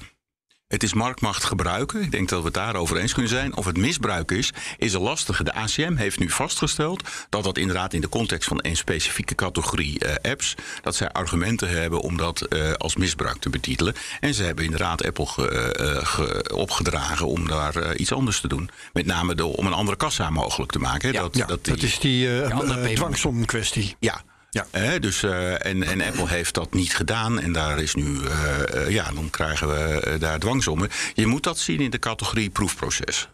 [0.68, 2.02] Het is marktmacht gebruiken.
[2.02, 3.56] Ik denk dat we het daarover eens kunnen zijn.
[3.56, 5.44] Of het misbruik is, is een lastige.
[5.44, 10.00] De ACM heeft nu vastgesteld dat dat inderdaad in de context van een specifieke categorie
[10.00, 13.94] eh, apps, dat zij argumenten hebben om dat eh, als misbruik te betitelen.
[14.20, 18.70] En ze hebben inderdaad Apple ge- eh, ge- opgedragen om daar iets anders te doen.
[18.94, 21.10] Met name de, om een andere kassa mogelijk te maken.
[21.10, 21.16] hè.
[21.16, 22.96] Ja, dat, Ja, dat, dat, die- is die andere eh, payment.
[22.96, 23.96] dwangsom-kwestie.
[24.00, 24.22] ja.
[24.54, 25.00] Ja.
[25.00, 27.40] Dus, eh, en, en Apple heeft dat niet gedaan.
[27.40, 30.90] En daar is nu, eh, eh, ja, dan krijgen we daar dwangsommen.
[31.14, 33.30] Je moet dat zien in de categorie proefproces.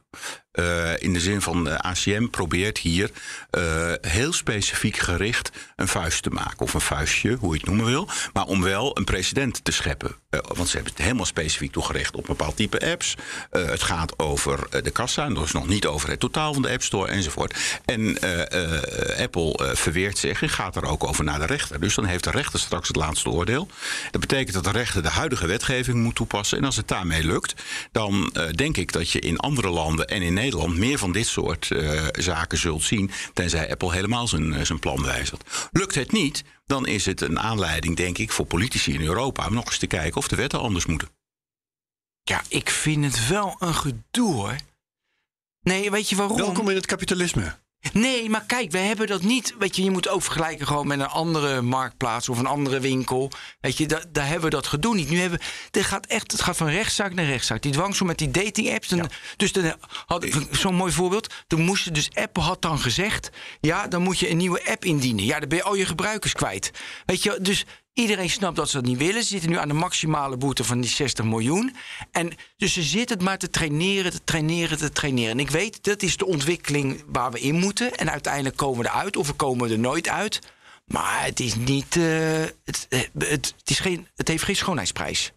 [0.52, 3.12] Eh, in de zin van de ACM probeert hier
[3.50, 6.60] eh, heel specifiek gericht een vuist te maken.
[6.60, 8.10] Of een vuistje, hoe je het noemen wil.
[8.34, 10.15] Maar om wel een precedent te scheppen.
[10.30, 13.15] Eh, want ze hebben het helemaal specifiek toegericht op een bepaald type apps.
[13.52, 15.26] Eh, het gaat over eh, de kassa.
[15.26, 17.80] En dus nog niet over het totaal van de App Store enzovoort.
[17.86, 21.80] En eh, eh, Apple eh, verweert zich en gaat er ook over naar de rechter.
[21.80, 23.67] Dus dan heeft de rechter straks het laatste oordeel.
[24.12, 26.58] Dat betekent dat de rechter de huidige wetgeving moet toepassen.
[26.58, 27.54] En als het daarmee lukt,
[27.91, 31.28] dan eh, denk ik dat je in andere landen en in Nederland meer van dit
[31.28, 33.12] soort eh, zaken zult zien.
[33.34, 35.70] Tenzij Apple helemaal zijn, eh, zijn plan wijzigt.
[35.72, 39.54] Lukt het niet, dan is het een aanleiding, denk ik, voor politici in Europa om
[39.54, 41.10] nog eens te kijken of de wetten anders moeten.
[42.24, 44.56] Ja, ik vind het wel een gedoe hoor.
[45.62, 46.38] Nee, weet je waarom?
[46.38, 47.58] Welkom in het kapitalisme.
[47.94, 49.56] Nee, maar kijk, we hebben dat niet.
[49.60, 53.32] Weet je, je moet ook vergelijken gewoon met een andere marktplaats of een andere winkel.
[53.62, 55.10] Weet je, da- daar hebben we dat gedoe niet.
[55.10, 57.62] Nu hebben we, dit gaat echt, het gaat van rechtszaak naar rechtszaak.
[57.62, 58.88] Die dwangsom met die dating apps.
[58.88, 59.74] Dan, Dus dan
[60.06, 61.34] had zo'n mooi voorbeeld.
[61.48, 63.30] Toen moest je dus Apple had dan gezegd,
[63.62, 65.26] ja, dan moet je een nieuwe app indienen.
[65.26, 66.72] Ja, dan ben je al je gebruikers kwijt.
[67.06, 67.65] Weet je, dus
[68.00, 69.22] Iedereen snapt dat ze dat niet willen.
[69.22, 71.76] Ze zitten nu aan de maximale boete van die 60 miljoen.
[72.12, 75.32] En dus ze zitten het maar te traineren, te traineren, te traineren.
[75.32, 77.96] En ik weet, dat is de ontwikkeling waar we in moeten.
[77.96, 80.40] En uiteindelijk komen we eruit, of we komen er nooit uit.
[80.86, 81.96] Maar het is niet.
[81.96, 82.04] eh,
[82.66, 85.32] het, eh, het, het, is geen, het heeft geen schoonheidsprijs.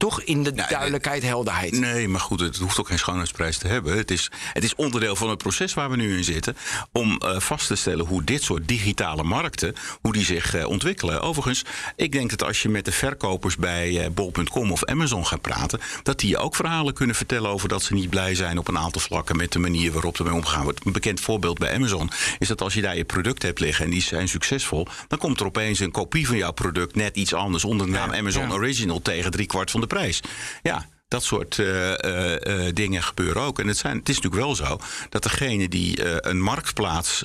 [0.00, 1.78] Toch in de duidelijkheid, helderheid.
[1.78, 3.96] Nee, maar goed, het hoeft ook geen schoonheidsprijs te hebben.
[3.96, 6.56] Het is, het is onderdeel van het proces waar we nu in zitten.
[6.92, 11.20] Om uh, vast te stellen hoe dit soort digitale markten, hoe die zich uh, ontwikkelen.
[11.20, 11.64] Overigens,
[11.96, 15.80] ik denk dat als je met de verkopers bij uh, bol.com of Amazon gaat praten,
[16.02, 18.78] dat die je ook verhalen kunnen vertellen over dat ze niet blij zijn op een
[18.78, 20.86] aantal vlakken met de manier waarop ermee omgaan wordt.
[20.86, 23.90] Een bekend voorbeeld bij Amazon is dat als je daar je product hebt liggen en
[23.90, 27.64] die zijn succesvol, dan komt er opeens een kopie van jouw product net iets anders
[27.64, 28.54] onder de naam ja, Amazon ja.
[28.54, 30.20] Original tegen drie kwart van de prijs.
[30.62, 33.58] Ja, dat soort uh, uh, uh, dingen gebeuren ook.
[33.58, 37.24] En het, zijn, het is natuurlijk wel zo dat degene die een marktplaats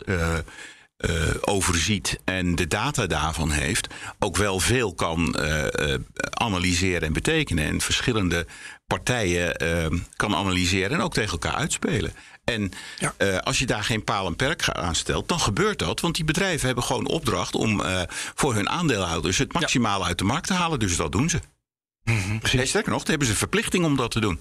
[1.42, 3.88] overziet en de data daarvan heeft,
[4.20, 5.36] ook wel veel kan
[6.30, 7.66] analyseren en betekenen.
[7.66, 8.46] En verschillende
[8.88, 9.56] partijen
[10.16, 12.14] kan analyseren en ook tegen elkaar uitspelen.
[12.46, 13.14] En ja.
[13.18, 16.00] uh, als je daar geen paal en perk aan stelt, dan gebeurt dat.
[16.00, 18.02] Want die bedrijven hebben gewoon opdracht om uh,
[18.36, 20.08] voor hun aandeelhouders het maximale ja.
[20.08, 20.80] uit de markt te halen.
[20.80, 21.40] Dus dat doen ze.
[22.54, 24.40] Nee, sterker nog, dan hebben ze verplichting om dat te doen.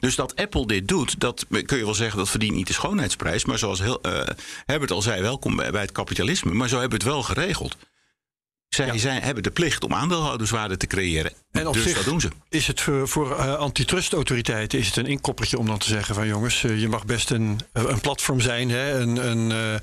[0.00, 3.44] Dus dat Apple dit doet, dat kun je wel zeggen dat verdient niet de schoonheidsprijs.
[3.44, 4.20] Maar zoals heel, uh,
[4.66, 6.52] Herbert al zei, welkom bij het kapitalisme.
[6.52, 7.76] Maar zo hebben we het wel geregeld.
[8.74, 8.96] Zij ja.
[8.96, 11.32] zijn, hebben de plicht om aandeelhouderswaarde te creëren.
[11.52, 12.28] En op dus zich dat doen ze.
[12.48, 16.26] Is het voor, voor uh, antitrustautoriteiten is het een inkoppertje om dan te zeggen van
[16.26, 19.74] jongens, uh, je mag best een, een platform zijn, hè, een, een, uh,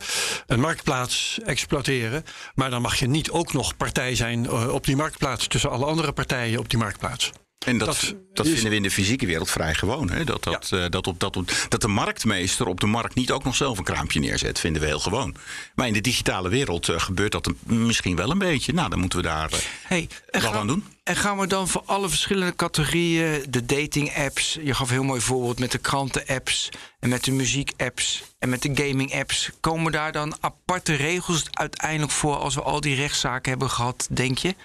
[0.47, 2.23] een marktplaats exploiteren.
[2.55, 6.11] Maar dan mag je niet ook nog partij zijn op die marktplaats tussen alle andere
[6.11, 7.31] partijen op die marktplaats.
[7.65, 10.09] En dat, dat, dat vinden we in de fysieke wereld vrij gewoon.
[10.09, 10.23] Hè?
[10.23, 10.83] Dat, dat, ja.
[10.83, 13.77] uh, dat, op, dat, op, dat de marktmeester op de markt niet ook nog zelf
[13.77, 15.35] een kraampje neerzet, vinden we heel gewoon.
[15.75, 18.73] Maar in de digitale wereld uh, gebeurt dat misschien wel een beetje.
[18.73, 20.85] Nou, dan moeten we daar uh, hey, wat gaan, aan doen.
[21.03, 25.21] En gaan we dan voor alle verschillende categorieën, de dating-apps, je gaf een heel mooi
[25.21, 26.69] voorbeeld met de kranten-apps
[26.99, 32.35] en met de muziek-apps en met de gaming-apps, komen daar dan aparte regels uiteindelijk voor
[32.35, 34.55] als we al die rechtszaken hebben gehad, denk je?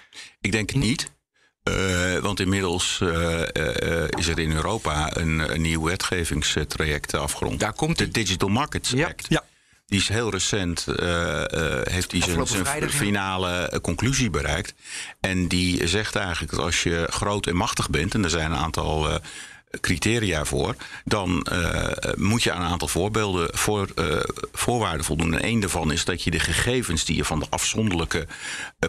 [0.41, 1.15] Ik denk het niet.
[1.67, 7.59] Uh, want inmiddels uh, uh, is er in Europa een, een nieuw wetgevingstraject afgerond.
[7.59, 9.07] Daar komt de Digital Markets ja.
[9.07, 9.25] Act.
[9.29, 9.43] Ja.
[9.85, 10.85] Die is heel recent,
[11.83, 14.73] heeft die zijn, zijn finale conclusie bereikt.
[15.19, 18.57] En die zegt eigenlijk dat als je groot en machtig bent, en er zijn een
[18.57, 19.21] aantal
[19.81, 20.75] criteria voor,
[21.05, 24.05] dan uh, moet je aan een aantal voorbeelden, voor, uh,
[24.53, 25.33] voorwaarden voldoen.
[25.33, 28.27] En één daarvan is dat je de gegevens die je van de afzonderlijke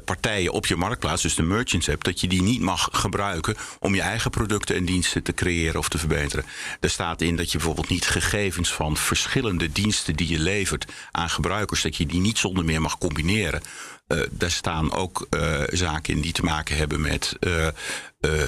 [0.04, 3.94] partijen op je marktplaats, dus de merchants hebt, dat je die niet mag gebruiken om
[3.94, 6.44] je eigen producten en diensten te creëren of te verbeteren.
[6.80, 11.30] Er staat in dat je bijvoorbeeld niet gegevens van verschillende diensten die je levert aan
[11.30, 13.62] gebruikers, dat je die niet zonder meer mag combineren.
[14.08, 17.68] Uh, daar staan ook uh, zaken in die te maken hebben met uh,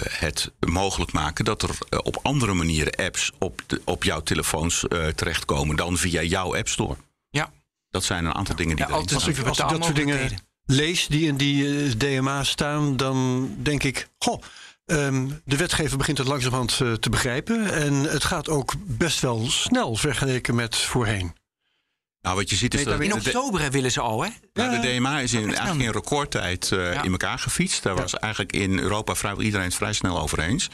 [0.09, 5.77] het mogelijk maken dat er op andere manieren apps op, de, op jouw telefoons terechtkomen
[5.77, 6.97] dan via jouw App Store.
[7.31, 7.53] Ja.
[7.91, 10.31] Dat zijn een aantal dingen die ja, als, ik, als ik dat soort dingen
[10.71, 14.43] lees die in die DMA staan, dan denk ik, goh.
[14.87, 17.73] Um, de wetgever begint het langzamerhand te begrijpen.
[17.73, 21.33] En het gaat ook best wel snel vergeleken met voorheen.
[22.23, 23.01] Nou, wat je ziet is dat...
[23.01, 24.31] In oktober willen ze al, hè?
[24.53, 27.03] Nou, de DMA is in, eigenlijk in recordtijd uh, ja.
[27.03, 27.83] in elkaar gefietst.
[27.83, 30.71] Daar was eigenlijk in Europa vrijwel iedereen het vrij snel over eens.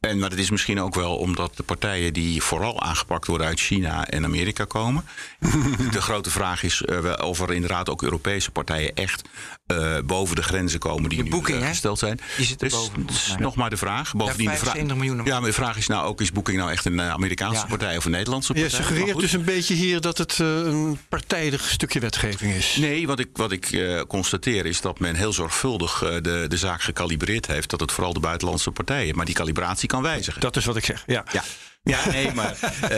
[0.00, 3.60] En, maar dat is misschien ook wel omdat de partijen die vooral aangepakt worden uit
[3.60, 5.04] China en Amerika komen.
[5.90, 9.22] de grote vraag is uh, of er inderdaad ook Europese partijen echt
[9.66, 12.20] uh, boven de grenzen komen die de boeking, nu uh, gesteld zijn.
[12.36, 14.12] Die zit er dus, boven, dus nog maar de vraag.
[14.12, 15.24] Bovendien ja, 25 miljoen.
[15.24, 17.66] Ja, maar de vraag is nou ook, is Booking nou echt een Amerikaanse ja.
[17.66, 18.70] partij of een Nederlandse partij?
[18.70, 22.76] Je suggereert dus een beetje hier dat het uh, een partijdig stukje wetgeving is.
[22.76, 26.56] Nee, wat ik, wat ik uh, constateer is dat men heel zorgvuldig uh, de, de
[26.56, 27.70] zaak gekalibreerd heeft.
[27.70, 30.40] Dat het vooral de buitenlandse partijen, maar die calibratie kan wijzigen.
[30.40, 31.24] Dat is wat ik zeg, ja.
[31.32, 31.42] ja.
[31.82, 32.90] Ja, nee, maar uh,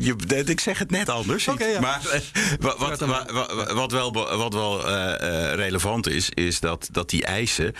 [0.06, 1.48] je, ik zeg het net anders.
[1.48, 1.80] Okay, ja.
[1.80, 2.20] Maar uh,
[2.60, 7.74] wat, wat, wat, wat, wel, wat wel uh, relevant is, is dat, dat die eisen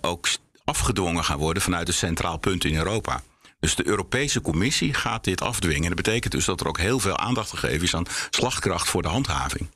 [0.00, 0.28] ook
[0.64, 3.22] afgedwongen gaan worden vanuit een centraal punt in Europa.
[3.60, 5.86] Dus de Europese Commissie gaat dit afdwingen.
[5.86, 9.08] Dat betekent dus dat er ook heel veel aandacht gegeven is aan slagkracht voor de
[9.08, 9.70] handhaving.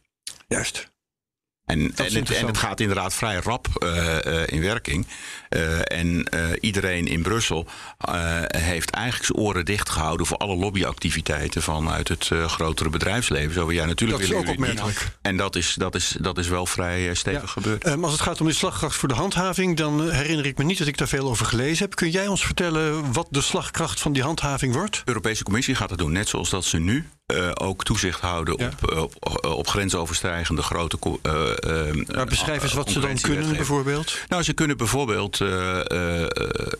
[0.48, 0.91] Juist.
[1.64, 5.06] En, en, het, en, het, gaat inderdaad vrij rap uh, uh, in werking.
[5.50, 6.28] Uh, en
[6.60, 7.66] iedereen in Brussel
[8.46, 13.52] heeft eigenlijk zijn oren dicht gehouden voor alle lobbyactiviteiten vanuit het grotere bedrijfsleven.
[13.54, 15.08] Zo ja, natuurlijk dat is ook opmerkelijk.
[15.22, 17.46] En dat is, dat, is, dat is wel vrij stevig ja.
[17.46, 17.86] gebeurd.
[17.86, 20.78] Um, als het gaat om de slagkracht voor de handhaving, dan herinner ik me niet
[20.78, 21.94] dat ik daar veel over gelezen heb.
[21.94, 24.94] Kun jij ons vertellen wat de slagkracht van die handhaving wordt?
[24.94, 28.54] De Europese Commissie gaat het doen, net zoals dat ze nu eh, ook toezicht houden
[28.58, 28.66] Ja.
[28.80, 30.98] op, eh, op, op grensoverstijgende grote.
[31.22, 34.18] eh, eh, Maar beschrijf eens wat ze dan kunnen, bijvoorbeeld.
[34.28, 35.40] Nou, ze kunnen bijvoorbeeld.
[35.40, 36.28] eh, eh, eh,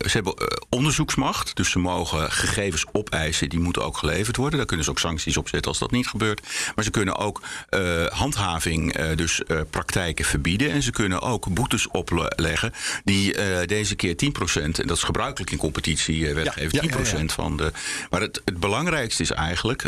[0.01, 1.57] ze hebben eh, onderzoeksmacht.
[1.57, 3.49] Dus ze mogen gegevens opeisen.
[3.49, 4.57] Die moeten ook geleverd worden.
[4.59, 6.41] Daar kunnen ze ook sancties op zetten als dat niet gebeurt.
[6.75, 10.71] Maar ze kunnen ook eh, handhaving, eh, dus eh, praktijken verbieden.
[10.71, 12.73] En ze kunnen ook boetes opleggen.
[13.05, 14.81] Die eh, deze keer 10%.
[14.81, 16.29] En dat is gebruikelijk in competitie.
[16.29, 17.73] eh, wetgeving, ja, ja, 10% van de.
[18.11, 19.83] Maar het, het belangrijkste is eigenlijk.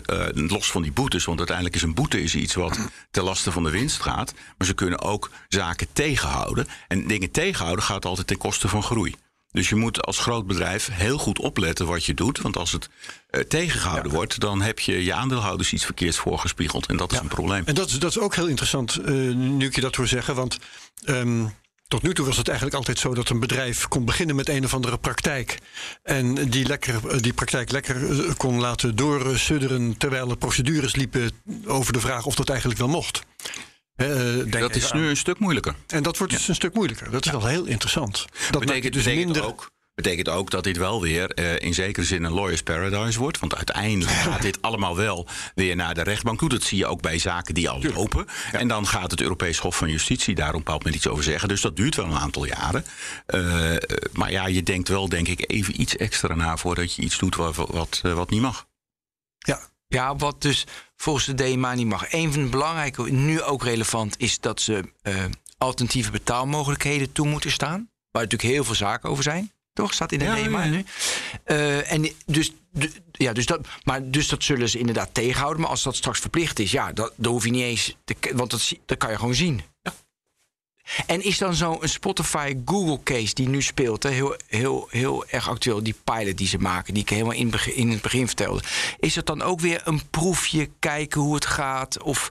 [0.54, 1.24] Los van die boetes.
[1.24, 2.78] Want uiteindelijk is een boete is iets wat
[3.10, 4.32] ten laste van de winst gaat.
[4.58, 6.66] Maar ze kunnen ook zaken tegenhouden.
[6.88, 9.14] En dingen tegenhouden gaat altijd ten koste van groei.
[9.50, 12.40] Dus je moet als groot bedrijf heel goed opletten wat je doet.
[12.40, 12.88] Want als het
[13.30, 16.86] eh, tegengehouden wordt, dan heb je je aandeelhouders iets verkeerds voorgespiegeld.
[16.86, 17.62] En dat is een probleem.
[17.66, 20.34] En dat, is- dat is ook heel interessant, eh, nu ik je dat hoor zeggen.
[20.34, 20.58] Want
[21.04, 21.44] ehm,
[21.94, 24.64] tot nu toe was het eigenlijk altijd zo dat een bedrijf kon beginnen met een
[24.64, 25.58] of andere praktijk.
[26.02, 31.30] En die, lekker, eh, die praktijk lekker eh, kon laten doorsudderen terwijl er procedures liepen
[31.66, 33.20] over de vraag of dat eigenlijk wel mocht.
[33.96, 34.08] Eh,
[34.46, 35.74] Dat is aan- nu een stuk moeilijker.
[35.86, 37.10] En dat wordt dus een stuk moeilijker.
[37.10, 38.16] Dat is wel heel interessant.
[38.18, 39.44] Dat maakt betekent, het dus betekent minder.
[39.44, 43.38] ook, betekent ook dat dit wel weer eh, in zekere zin een lawyer's paradise wordt.
[43.38, 46.48] Want uiteindelijk gaat dit allemaal wel weer naar de rechtbank toe.
[46.48, 48.26] Dat zie je ook bij zaken die al lopen.
[48.52, 51.24] En dan gaat het Europees Hof van Justitie daar op een bepaald moment iets over
[51.24, 51.48] zeggen.
[51.48, 52.84] Dus dat duurt wel een aantal jaren.
[53.26, 53.76] Eh,
[54.12, 57.36] maar ja, je denkt wel, denk ik, even iets extra na voordat je iets doet
[57.36, 58.66] wat, wat, eh, wat niet mag.
[59.38, 62.12] Ja, Ja, wat dus volgens de DMA niet mag.
[62.12, 65.24] Een van de belangrijke, nu ook relevant, is dat ze eh,
[65.58, 67.90] alternatieve betaalmogelijkheden toe moeten staan.
[68.10, 69.52] Waar natuurlijk heel veel zaken over zijn.
[69.74, 69.92] Toch?
[69.92, 70.64] Staat in de Ja, ja.
[70.64, 70.84] nu.
[71.44, 72.52] Eh, en dus,
[73.12, 75.60] ja, dus, dat, maar dus dat zullen ze inderdaad tegenhouden.
[75.60, 77.96] Maar als dat straks verplicht is, ja, dat, dan hoef je niet eens.
[78.04, 79.62] Te, want dat, dat kan je gewoon zien.
[81.06, 85.48] En is dan zo'n Spotify Google case die nu speelt, hè, heel, heel, heel erg
[85.48, 88.26] actueel, die pilot die ze maken, die ik helemaal in, het begin- in het begin
[88.26, 88.62] vertelde.
[88.98, 92.02] Is dat dan ook weer een proefje kijken hoe het gaat?
[92.02, 92.30] Of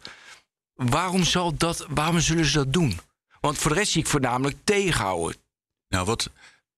[0.73, 2.99] waarom, zal dat, waarom zullen ze dat doen?
[3.41, 5.37] Want voor de rest zie ik voornamelijk tegenhouden.
[5.87, 6.29] Nou, wat,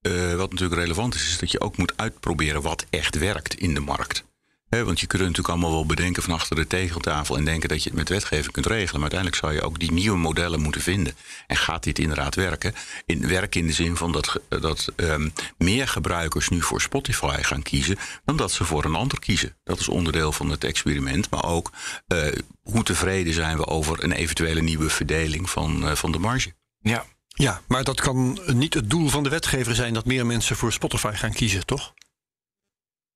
[0.05, 3.73] eh, wat natuurlijk relevant is, is dat je ook moet uitproberen wat echt werkt in
[3.73, 4.23] de markt.
[4.69, 7.89] Want je kunt natuurlijk allemaal wel bedenken van achter de tegeltafel en denken dat je
[7.89, 9.01] het met wetgeving kunt regelen.
[9.01, 11.13] Maar uiteindelijk zou je ook die nieuwe modellen moeten vinden.
[11.47, 12.73] En gaat dit inderdaad werken?
[13.05, 17.37] In, werken in de zin van dat, ge- dat ehm, meer gebruikers nu voor Spotify
[17.41, 19.57] gaan kiezen dan dat ze voor een ander kiezen.
[19.63, 21.29] Dat is onderdeel van het experiment.
[21.29, 21.71] Maar ook
[22.07, 22.27] eh,
[22.63, 26.53] hoe tevreden zijn we over een eventuele nieuwe verdeling van, eh, van de marge.
[26.81, 27.05] Ja.
[27.37, 30.73] Ja, maar dat kan niet het doel van de wetgever zijn dat meer mensen voor
[30.73, 31.93] Spotify gaan kiezen, toch?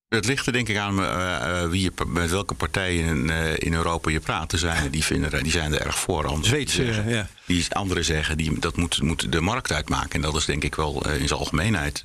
[0.10, 3.58] Het ligt er denk ik aan eh, eh, wie je, met welke partijen in, eh,
[3.58, 4.52] in Europa je praat.
[4.52, 6.26] Er zijn, die, vinden, die zijn er erg voor.
[6.26, 7.28] Anderen Zweedse, zeggen, ja.
[7.46, 10.12] die anderen zeggen die, dat moet, moet de markt uitmaken.
[10.12, 12.02] En dat is denk ik wel in zijn algemeenheid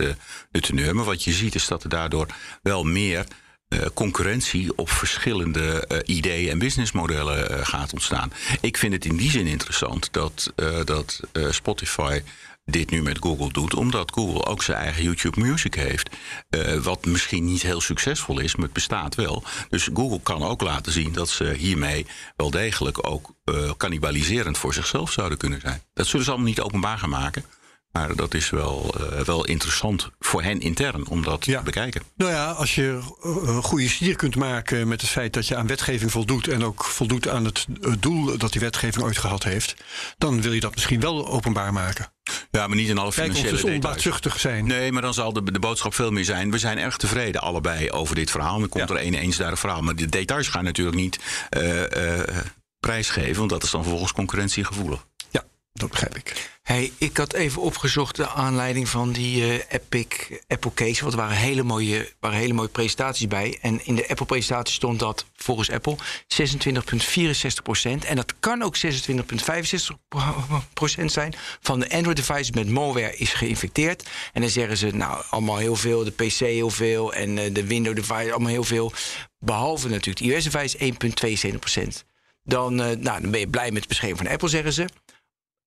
[0.51, 0.95] de teneur.
[0.95, 2.27] Maar wat je ziet is dat er daardoor
[2.63, 3.27] wel meer
[3.95, 8.33] concurrentie op verschillende eh, ideeën en businessmodellen eh, gaat ontstaan.
[8.61, 12.21] Ik vind het in die zin interessant dat, eh, dat eh, Spotify
[12.67, 16.11] dit nu met Google doet, omdat Google ook zijn eigen YouTube Music heeft.
[16.49, 19.43] Eh, wat misschien niet heel succesvol is, maar het bestaat wel.
[19.69, 22.07] Dus Google kan ook laten zien dat ze hiermee
[22.37, 25.83] wel degelijk ook eh cannibaliserend voor zichzelf zouden kunnen zijn.
[25.95, 27.45] Dat zullen ze allemaal niet openbaar gaan maken.
[27.99, 31.59] Maar dat is wel, eh, wel interessant voor hen intern om dat Ja.
[31.59, 32.03] te bekijken.
[32.17, 35.57] Nou ja, als je eh, een goede stier kunt maken met het feit dat je
[35.57, 39.45] aan wetgeving voldoet en ook voldoet aan het eh, doel dat die wetgeving ooit gehad
[39.45, 39.75] heeft,
[40.19, 42.13] dan wil je dat misschien wel openbaar maken.
[42.51, 44.67] Ja, maar niet in alle Kijk, ons financiële dus onbaatzuchtig zijn.
[44.67, 46.51] Nee, maar dan zal de, de boodschap veel meer zijn.
[46.51, 48.59] We zijn erg tevreden allebei over dit verhaal.
[48.59, 48.95] Dan komt Ja.
[48.95, 49.81] er een eensduidig verhaal.
[49.83, 51.19] Maar de details gaan natuurlijk niet
[51.51, 52.29] eh, eh,
[52.81, 53.37] prijsgeven.
[53.39, 55.07] Want dat is dan vervolgens concurrentiegevoelig.
[55.79, 56.51] Dat begrijp ik.
[56.63, 60.07] Hey, ik had even opgezocht de aanleiding van die eh, Epic
[60.49, 61.01] Apple case.
[61.01, 63.59] Want er waren hele, mooie, waren hele mooie presentaties bij.
[63.63, 68.05] En in de Apple presentatie stond dat volgens Apple 26,64 procent.
[68.05, 68.93] En dat kan ook 26,65
[70.73, 74.09] procent zijn van de Android devices met malware is geïnfecteerd.
[74.33, 77.67] En dan zeggen ze nou allemaal heel veel, de PC heel veel en eh, de
[77.67, 78.93] Windows device allemaal heel veel.
[79.39, 82.05] Behalve natuurlijk de iOS device 1,72 procent.
[82.43, 84.87] Dan, eh, nou, dan ben je blij met het bescherming van Apple, zeggen ze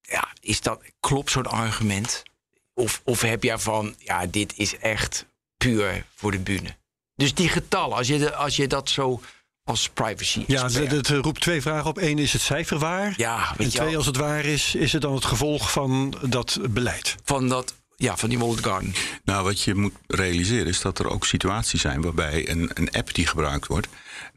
[0.08, 2.24] ja, is dat, klopt zo'n argument?
[2.74, 5.26] Of, of heb je van, ja, dit is echt
[5.58, 6.76] puur voor de bühne?
[7.16, 9.22] Dus die getallen, als je, de, als je dat zo
[9.64, 10.44] als privacy.
[10.48, 11.98] Ja, dat roept twee vragen op.
[11.98, 13.14] Eén, is het cijfer waar?
[13.18, 16.18] ja, En weet je twee, als het waar is, is het dan het gevolg van
[16.22, 17.16] dat beleid?
[17.24, 18.94] van dat, ja, van die Walled Garden.
[19.24, 23.14] Nou, wat je moet realiseren is dat er ook situaties zijn waarbij een, een app
[23.14, 23.88] die gebruikt wordt,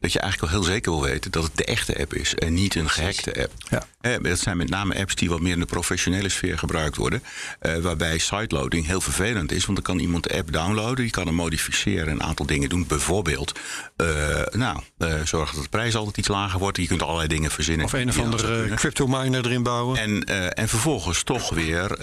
[0.01, 2.53] dat je eigenlijk wel heel zeker wil weten dat het de echte app is en
[2.53, 3.51] niet een gehackte app.
[3.69, 3.83] Ja.
[4.01, 7.23] Eh, dat zijn met name apps die wat meer in de professionele sfeer gebruikt worden.
[7.59, 9.65] Eh, waarbij sideloading heel vervelend is.
[9.65, 12.85] Want dan kan iemand de app downloaden, die kan hem modificeren, een aantal dingen doen.
[12.87, 13.59] Bijvoorbeeld,
[13.97, 14.07] uh,
[14.51, 16.77] nou, uh, zorgen dat de prijs altijd iets lager wordt.
[16.77, 17.85] Je kunt allerlei dingen verzinnen.
[17.85, 19.97] Of een of andere crypto miner erin bouwen.
[19.97, 20.23] En,
[20.53, 21.99] en vervolgens toch weer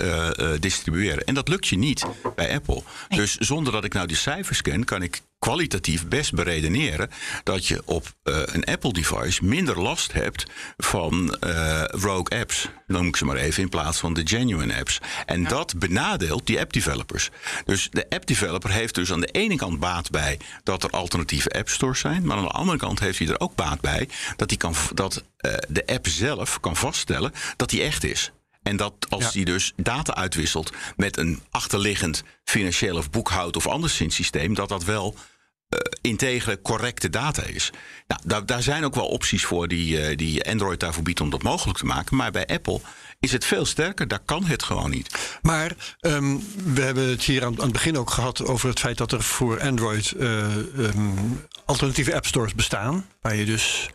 [0.60, 1.24] distribueren.
[1.24, 2.82] En dat lukt je niet bij Apple.
[3.08, 7.10] Dus zonder dat ik nou die cijfers ken, kan ik kwalitatief best beredeneren
[7.42, 12.68] dat je op uh, een Apple-device minder last hebt van uh, rogue apps.
[12.86, 14.98] Dan moet ik ze maar even in plaats van de genuine apps.
[15.26, 15.48] En ja.
[15.48, 17.30] dat benadeelt die app-developers.
[17.64, 22.00] Dus de app-developer heeft dus aan de ene kant baat bij dat er alternatieve app-stores
[22.00, 24.74] zijn, maar aan de andere kant heeft hij er ook baat bij dat, hij kan,
[24.94, 28.32] dat uh, de app zelf kan vaststellen dat die echt is.
[28.68, 29.30] En dat als ja.
[29.30, 34.84] die dus data uitwisselt met een achterliggend financieel of boekhoud of anderszins systeem, dat dat
[34.84, 37.70] wel uh, integere, correcte data is.
[38.06, 41.30] Nou, daar, daar, zijn ook wel opties voor die, uh, die Android daarvoor biedt om
[41.30, 42.16] dat mogelijk te maken.
[42.16, 42.80] Maar bij Apple
[43.20, 44.08] is het veel sterker.
[44.08, 45.38] Daar kan het gewoon niet.
[45.42, 48.98] Maar um, we hebben het hier aan, aan, het begin ook gehad over het feit
[48.98, 53.06] dat er voor Android uh, um, alternatieve app stores bestaan.
[53.20, 53.88] Waar je dus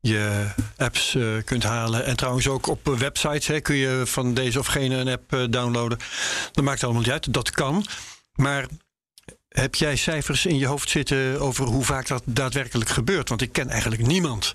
[0.00, 0.46] je
[0.76, 2.04] apps uh, kunt halen.
[2.04, 5.44] En trouwens ook op websites hè, kun je van deze of gene een app uh,
[5.50, 5.98] downloaden.
[6.52, 7.32] Dat maakt allemaal niet uit.
[7.32, 7.86] Dat kan.
[8.34, 8.66] Maar
[9.48, 13.28] heb jij cijfers in je hoofd zitten over hoe vaak dat daadwerkelijk gebeurt?
[13.28, 14.54] Want ik ken eigenlijk niemand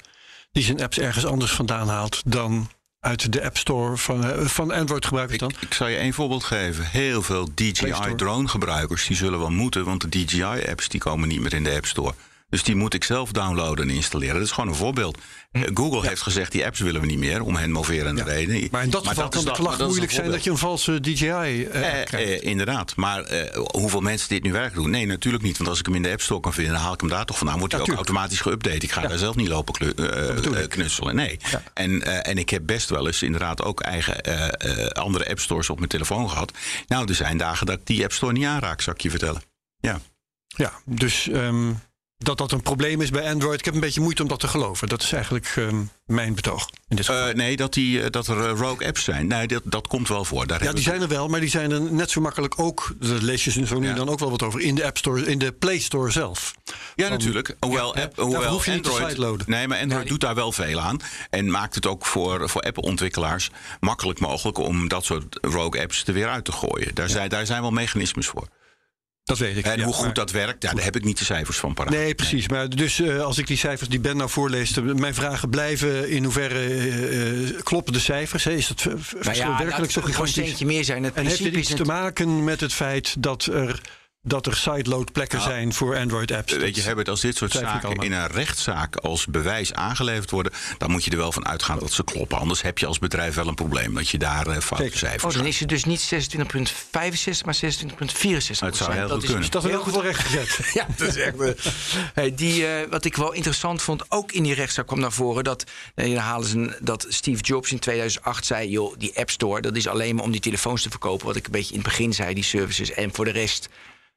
[0.52, 2.70] die zijn apps ergens anders vandaan haalt dan
[3.00, 5.50] uit de App Store van, uh, van Android gebruikers dan?
[5.50, 6.86] Ik, ik, zal je één voorbeeld geven.
[6.86, 11.28] Heel veel DJI drone gebruikers die zullen wel moeten, want de DJI apps die komen
[11.28, 12.14] niet meer in de App Store.
[12.54, 14.36] Dus die moet ik zelf downloaden en installeren.
[14.36, 15.18] Dat is gewoon een voorbeeld.
[15.52, 15.74] Hm.
[15.74, 16.08] Google ja.
[16.08, 18.28] heeft gezegd, die apps willen we niet meer, om hen moverende ja.
[18.28, 18.68] redenen.
[18.72, 21.26] Maar in dat maar geval dat kan het moeilijk zijn dat je een valse DJI
[21.26, 22.96] uh, eh, eh, Inderdaad.
[22.96, 24.90] Maar hoeveel mensen dit nu werk doen?
[24.90, 25.58] Nee, natuurlijk niet.
[25.58, 27.26] Want als ik hem in de App Store kan vinden, dan haal ik hem daar
[27.26, 27.60] toch vandaan.
[27.60, 28.84] Wordt hij ook automatisch geüpdate.
[28.84, 29.74] Ik ga daar zelf niet lopen
[30.68, 31.16] knutselen.
[31.16, 31.40] Nee.
[31.74, 34.22] En, en ik heb best wel eens inderdaad ook eigen
[34.94, 36.52] andere App Stores op mijn telefoon gehad.
[36.88, 39.42] Nou, er zijn dagen dat ik die App Store niet aanraak, zou ik je vertellen.
[39.80, 40.00] Ja.
[40.48, 41.28] Ja, dus...
[41.28, 41.80] Um
[42.24, 43.60] dat dat een probleem is bij Android.
[43.60, 44.88] Ik heb een beetje moeite om dat te geloven.
[44.88, 45.68] Dat is eigenlijk uh,
[46.06, 46.70] mijn betoog.
[46.88, 49.28] In dit uh, nee, dat, die, uh, dat er rogue apps zijn.
[49.28, 50.48] Nee, dat, dat komt wel voor.
[50.48, 52.94] Daar ja, die zijn er wel, maar die zijn er net zo makkelijk ook.
[53.00, 53.94] Daar lees je zo nu ja.
[53.94, 54.60] dan ook wel wat over.
[54.60, 56.56] In de App Store, in de Play Store zelf.
[56.66, 57.56] Ja, Van, natuurlijk.
[57.60, 59.38] Hoewel, ja, app, hoewel hoef je Android.
[59.38, 60.98] Niet nee, maar Android doet daar wel veel aan.
[61.30, 63.50] En maakt het ook voor, voor Apple-ontwikkelaars
[63.80, 66.96] makkelijk mogelijk om dat soort rogue apps er weer uit te gooien.
[66.96, 68.48] Daar, zijn, daar zijn wel mechanismes voor.
[69.24, 69.66] Dat weet ik.
[69.66, 71.94] En ja, hoe goed dat werkt, ja, daar heb ik niet de cijfers van paraat.
[71.94, 72.48] Nee, precies.
[72.48, 72.58] Nee.
[72.58, 76.24] Maar dus uh, als ik die cijfers die Ben nou voorleest, mijn vragen blijven in
[76.24, 76.68] hoeverre
[77.50, 78.44] uh, kloppen de cijfers?
[78.44, 78.52] Hè?
[78.52, 80.60] Is het verschil ja, werkelijk zo gigantisch?
[80.60, 81.04] meer zijn.
[81.04, 81.78] Het en heeft dit iets het...
[81.78, 83.82] te maken met het feit dat er
[84.26, 86.54] dat er sideload plekken nou, zijn voor Android-apps.
[86.54, 90.92] Weet je, Herbert, als dit soort zaken in een rechtszaak als bewijs aangeleverd worden, dan
[90.92, 92.38] moet je er wel van uitgaan dat ze kloppen.
[92.38, 95.40] Anders heb je als bedrijf wel een probleem dat je daar uh, foute cijfers oh,
[95.40, 96.20] dan is het dus niet 26,65,
[97.46, 97.62] maar 26,64.
[98.60, 99.44] Het zou heel dat goed kunnen.
[99.44, 100.60] Is dat heel goed recht gezet?
[100.74, 101.40] ja, dat is echt.
[101.40, 101.50] Uh,
[102.14, 105.44] hey, die, uh, wat ik wel interessant vond, ook in die rechtszaak kwam naar voren
[105.44, 105.64] dat,
[105.96, 109.88] uh, halen ze, dat Steve Jobs in 2008 zei: joh, die App Store, dat is
[109.88, 111.26] alleen maar om die telefoons te verkopen.
[111.26, 112.92] Wat ik een beetje in het begin zei, die services.
[112.92, 113.70] En voor de rest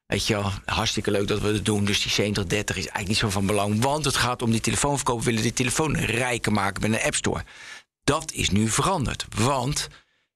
[0.07, 1.85] Weet je wel, hartstikke leuk dat we het doen.
[1.85, 3.81] Dus die 70-30 is eigenlijk niet zo van belang.
[3.81, 5.19] Want het gaat om die telefoonverkoop.
[5.19, 7.43] We willen die telefoon rijker maken met een App Store.
[8.03, 9.25] Dat is nu veranderd.
[9.35, 9.87] Want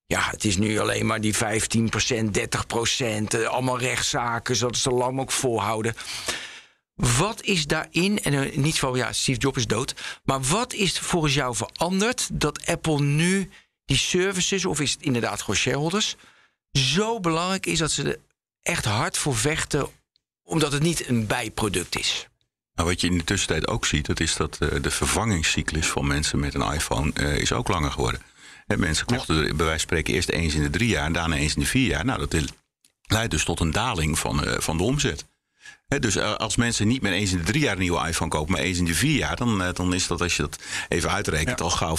[0.05, 1.37] ja, het is nu alleen maar die 15%,
[3.37, 3.45] 30%.
[3.47, 5.95] Allemaal rechtszaken, zodat ze lang ook volhouden.
[6.95, 9.95] Wat is daarin, en uh, niet van ja, Steve Jobs is dood.
[10.23, 13.49] Maar wat is volgens jou veranderd dat Apple nu
[13.85, 16.15] die services, of is het inderdaad gewoon shareholders,
[16.71, 18.19] zo belangrijk is dat ze de
[18.63, 19.87] echt hard voor vechten,
[20.43, 22.27] omdat het niet een bijproduct is.
[22.73, 26.07] Nou, wat je in de tussentijd ook ziet, dat is dat uh, de vervangingscyclus van
[26.07, 28.21] mensen met een iPhone uh, is ook langer geworden.
[28.67, 31.13] En mensen kochten er bij wijze van spreken eerst eens in de drie jaar en
[31.13, 32.05] daarna eens in de vier jaar.
[32.05, 32.43] Nou, dat
[33.01, 35.25] leidt dus tot een daling van, uh, van de omzet.
[35.91, 38.51] He, dus als mensen niet meer eens in de drie jaar een nieuwe iPhone kopen,
[38.51, 41.59] maar eens in de vier jaar, dan, dan is dat, als je dat even uitrekent,
[41.59, 41.65] ja.
[41.65, 41.97] al gauw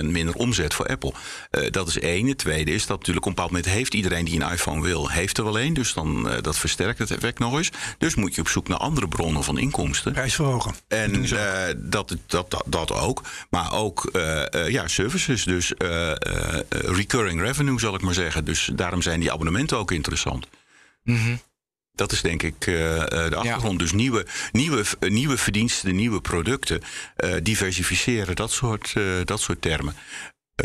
[0.00, 1.12] 25% minder omzet voor Apple.
[1.50, 2.26] Uh, dat is één.
[2.26, 5.10] Het tweede is dat natuurlijk op een bepaald moment heeft iedereen die een iPhone wil,
[5.10, 5.74] heeft er wel één.
[5.74, 7.70] Dus dan, uh, dat versterkt het effect nog eens.
[7.98, 10.12] Dus moet je op zoek naar andere bronnen van inkomsten.
[10.12, 10.74] Prijs verhogen.
[10.88, 11.40] En uh,
[11.76, 13.22] dat, dat, dat, dat, ook.
[13.50, 14.10] Maar ook
[14.68, 15.44] ja, services.
[15.44, 15.72] Dus
[16.68, 18.44] recurring revenue, zal ik maar zeggen.
[18.44, 20.46] Dus daarom zijn die abonnementen ook interessant.
[21.02, 21.40] Mm -hmm.
[21.98, 22.74] Dat is denk ik uh,
[23.06, 23.72] de achtergrond.
[23.72, 23.78] Ja.
[23.78, 26.80] Dus nieuwe, nieuwe, nieuwe verdiensten, nieuwe producten,
[27.24, 29.94] uh, diversificeren, dat soort, uh, dat soort termen.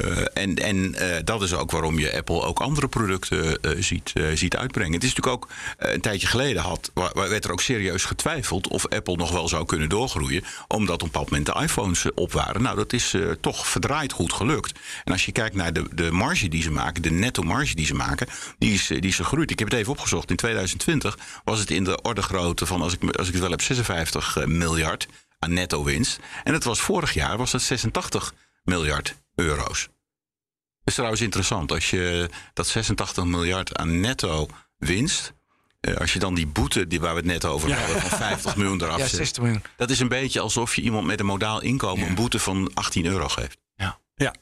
[0.02, 4.14] Uh, en en uh, dat is ook waarom je Apple ook andere producten uh, ziet,
[4.34, 4.94] ziet uitbrengen.
[4.94, 9.16] Het is natuurlijk ook een tijdje geleden had, werd er ook serieus getwijfeld of Apple
[9.16, 12.62] nog wel zou kunnen doorgroeien, omdat op een bepaald moment de iPhones op waren.
[12.62, 14.80] Nou, dat is toch verdraaid goed gelukt.
[15.04, 17.86] En als je kijkt naar de, de marge die ze maken, de netto marge die
[17.86, 18.28] ze maken,
[18.58, 19.52] die is, die is gegroeid.
[19.52, 20.30] Ik heb het even opgezocht.
[20.30, 23.52] In 2020 was het in de orde grootte van, als ik, als ik het wel
[23.52, 25.08] heb, 56 miljard
[25.39, 26.20] aan netto winst.
[26.44, 28.34] En het was vorig jaar was het 86
[28.64, 29.81] miljard euro's.
[29.81, 31.71] Dat is trouwens interessant.
[31.71, 35.34] Als je dat 86 miljard aan netto winst.
[35.79, 38.55] Eh, als je dan die boete die waar we het net over hadden, van 50
[38.55, 39.63] miljoen eraf ja, 60 miljoen.
[39.77, 43.05] Dat is een beetje alsof je iemand met een modaal inkomen een boete van 18
[43.05, 43.57] euro geeft.
[43.75, 43.99] Ja.
[44.15, 44.34] Ja.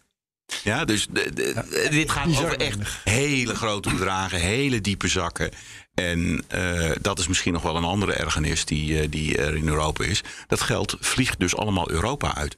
[0.63, 5.51] Ja, dus de, de, dit gaat over echt hele grote bedragen, hele diepe zakken.
[5.93, 9.67] En uh, dat is misschien nog wel een andere ergernis die, uh, die er in
[9.67, 10.21] Europa is.
[10.47, 12.57] Dat geld vliegt dus allemaal Europa uit.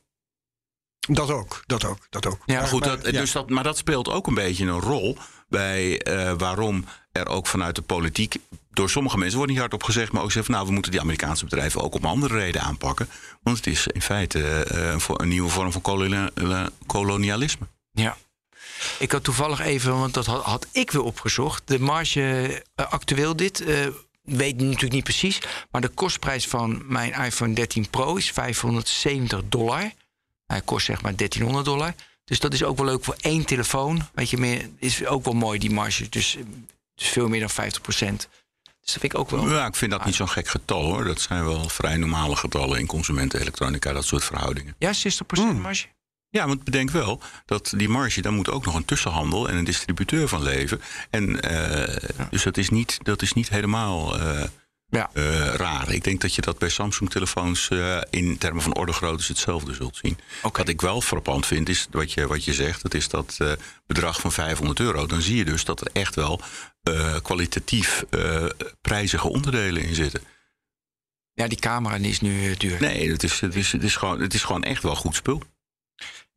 [1.10, 2.40] Dat ook, dat ook, dat ook.
[2.46, 5.18] Ja, maar, goed, dat, Dus dat, maar dat speelt ook een beetje een rol
[5.50, 8.36] bij uh, waarom er ook vanuit de politiek
[8.74, 11.02] door sommige mensen wordt niet hardop gezegd, maar ook gezegd van nou, we moeten die
[11.02, 13.10] Amerikaanse bedrijven ook om andere reden aanpakken.
[13.42, 15.82] Want het is in feite uh, een nieuwe vorm van
[16.86, 17.68] kolonialisme.
[17.92, 18.18] Ja.
[19.00, 21.68] Ik had toevallig even, want dat had, had ik weer opgezocht.
[21.68, 23.62] De marge uh, actueel dit.
[23.62, 23.88] Uh,
[24.22, 25.40] weet natuurlijk niet precies.
[25.72, 29.92] Maar de kostprijs van mijn iPhone 13 Pro is 570 dollar.
[30.54, 31.94] Hij kost zeg maar 1300 dollar.
[32.26, 34.08] Dus dat is ook wel leuk voor één telefoon.
[34.14, 36.10] Weet je, meer, is ook wel mooi die marge.
[36.10, 36.38] Dus,
[36.96, 38.30] dus veel meer dan 50 procent.
[38.62, 39.50] Dus dat vind ik ook wel.
[39.50, 41.04] Ja, ik vind dat niet zo'n gek getal hoor.
[41.04, 44.76] Dat zijn wel vrij normale getallen in consumentenelektronica, dat soort verhoudingen.
[44.78, 45.88] Ja, 60 procent marge.
[46.30, 49.64] Ja, want bedenk wel dat die marge, daar moet ook nog een tussenhandel en een
[49.64, 50.82] distributeur van leven.
[51.10, 51.86] En uh,
[52.18, 52.28] ja.
[52.30, 54.44] dus dat is niet, dat is niet helemaal uh,
[54.94, 55.10] ja.
[55.14, 55.92] uh, raar.
[55.92, 57.70] Ik denk dat je dat bij Samsung-telefoons
[58.10, 60.18] in termen van orde grootte hetzelfde zult zien.
[60.42, 60.64] Okay.
[60.64, 63.38] Wat ik wel frappant vind, is wat je, wat je zegt, dat is dat
[63.88, 65.06] bedrag van 500 euro.
[65.06, 66.42] Dan zie je dus dat er echt wel
[67.22, 68.04] kwalitatief
[68.82, 70.22] prijzige onderdelen in zitten.
[71.34, 72.82] Ja, die camera die is nu duur.
[72.82, 75.42] Nee, het is, het, is, het, is gewoon, het is gewoon echt wel goed spul.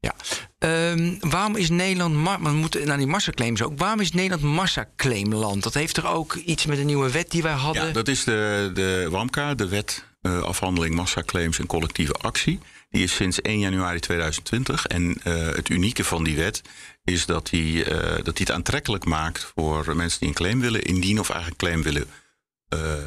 [0.01, 0.15] Ja.
[0.59, 5.63] Um, waarom is Nederland, we moeten naar die massaclaims ook, waarom is Nederland massaclaimland?
[5.63, 7.87] Dat heeft er ook iets met een nieuwe wet die wij hadden?
[7.87, 12.59] Ja, dat is de, de WAMKA, de wet uh, afhandeling massaclaims en collectieve actie.
[12.91, 14.87] Die is sinds 1 januari 2020.
[14.87, 16.63] En uh, het unieke van die wet
[17.05, 20.83] is dat die, uh, dat die het aantrekkelijk maakt voor mensen die een claim willen
[20.83, 22.07] indienen of eigenlijk een claim willen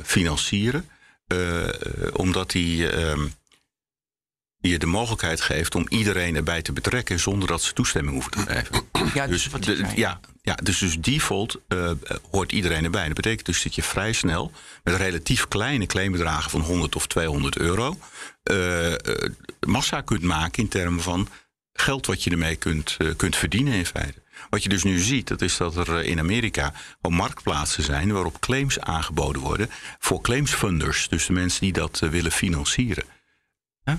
[0.03, 0.89] financieren.
[2.13, 2.87] omdat die
[4.61, 8.31] ehm, je de mogelijkheid geeft om iedereen erbij te betrekken zonder dat ze toestemming hoeven
[8.31, 8.87] te geven.
[9.13, 11.91] Ja, dus, dus ja, ja, dus, dus default uh,
[12.31, 13.05] hoort iedereen erbij.
[13.05, 14.51] Dat betekent dus dat je vrij snel
[14.83, 17.97] met relatief kleine claimbedragen van 100 of 200 euro
[18.51, 18.93] uh,
[19.67, 21.27] massa kunt maken in termen van
[21.73, 24.21] geld wat je ermee kunt, kunt verdienen in feite.
[24.49, 28.39] Wat je dus nu ziet, dat is dat er in Amerika al marktplaatsen zijn waarop
[28.39, 31.07] claims aangeboden worden voor claimsfunders.
[31.07, 33.03] Dus de mensen die dat willen financieren.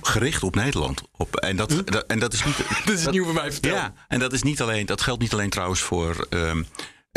[0.02, 1.02] Gericht op Nederland.
[1.16, 2.56] Op, en, dat, dat, en dat is niet.
[2.84, 3.74] Dit is nieuw voor mij verteld.
[3.74, 4.86] Ja, en dat is niet alleen.
[4.86, 6.26] Dat geldt niet alleen trouwens voor.
[6.30, 6.66] Um,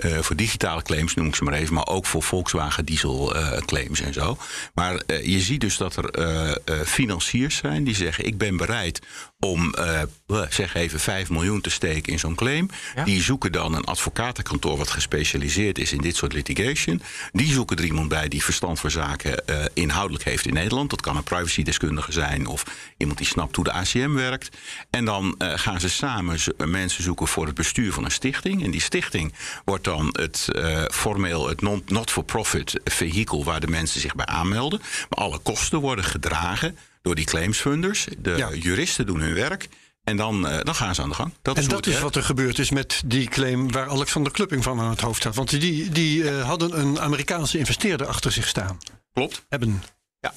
[0.05, 3.57] uh, voor digitale claims noem ik ze maar even, maar ook voor Volkswagen diesel uh,
[3.57, 4.37] claims en zo.
[4.73, 9.01] Maar uh, je ziet dus dat er financiers zijn die zeggen: Ik ben bereid
[9.43, 9.75] om
[10.49, 12.69] zeg even 5 miljoen te steken in zo'n claim.
[12.95, 13.03] Ja?
[13.03, 17.01] Die zoeken dan een advocatenkantoor wat gespecialiseerd is in dit soort litigation.
[17.31, 20.89] Die zoeken er iemand bij die verstand voor zaken inhoudelijk heeft in Nederland.
[20.89, 22.63] Dat kan een privacydeskundige zijn of
[22.97, 24.57] iemand die snapt hoe de ACM werkt.
[24.89, 28.63] En dan gaan ze samen mensen zoeken voor het bestuur van een stichting.
[28.63, 29.33] En die stichting
[29.65, 30.47] wordt dan het
[30.91, 34.81] formeel het not-for-profit vehikel waar de mensen zich bij aanmelden.
[35.09, 38.07] Maar alle kosten worden gedragen door die claimsfunders.
[38.17, 38.53] De ja.
[38.53, 39.69] juristen doen hun werk.
[40.03, 41.33] En dan, uh, dan gaan ze aan de gang.
[41.41, 44.63] Dat en is dat is wat er gebeurd is met die claim waar Alexander Klupping
[44.63, 45.35] van aan het hoofd staat.
[45.35, 48.77] Want die, die uh, hadden een Amerikaanse investeerder achter zich staan.
[49.13, 49.45] Klopt.
[49.49, 49.83] Hebben.
[50.19, 50.33] Ja.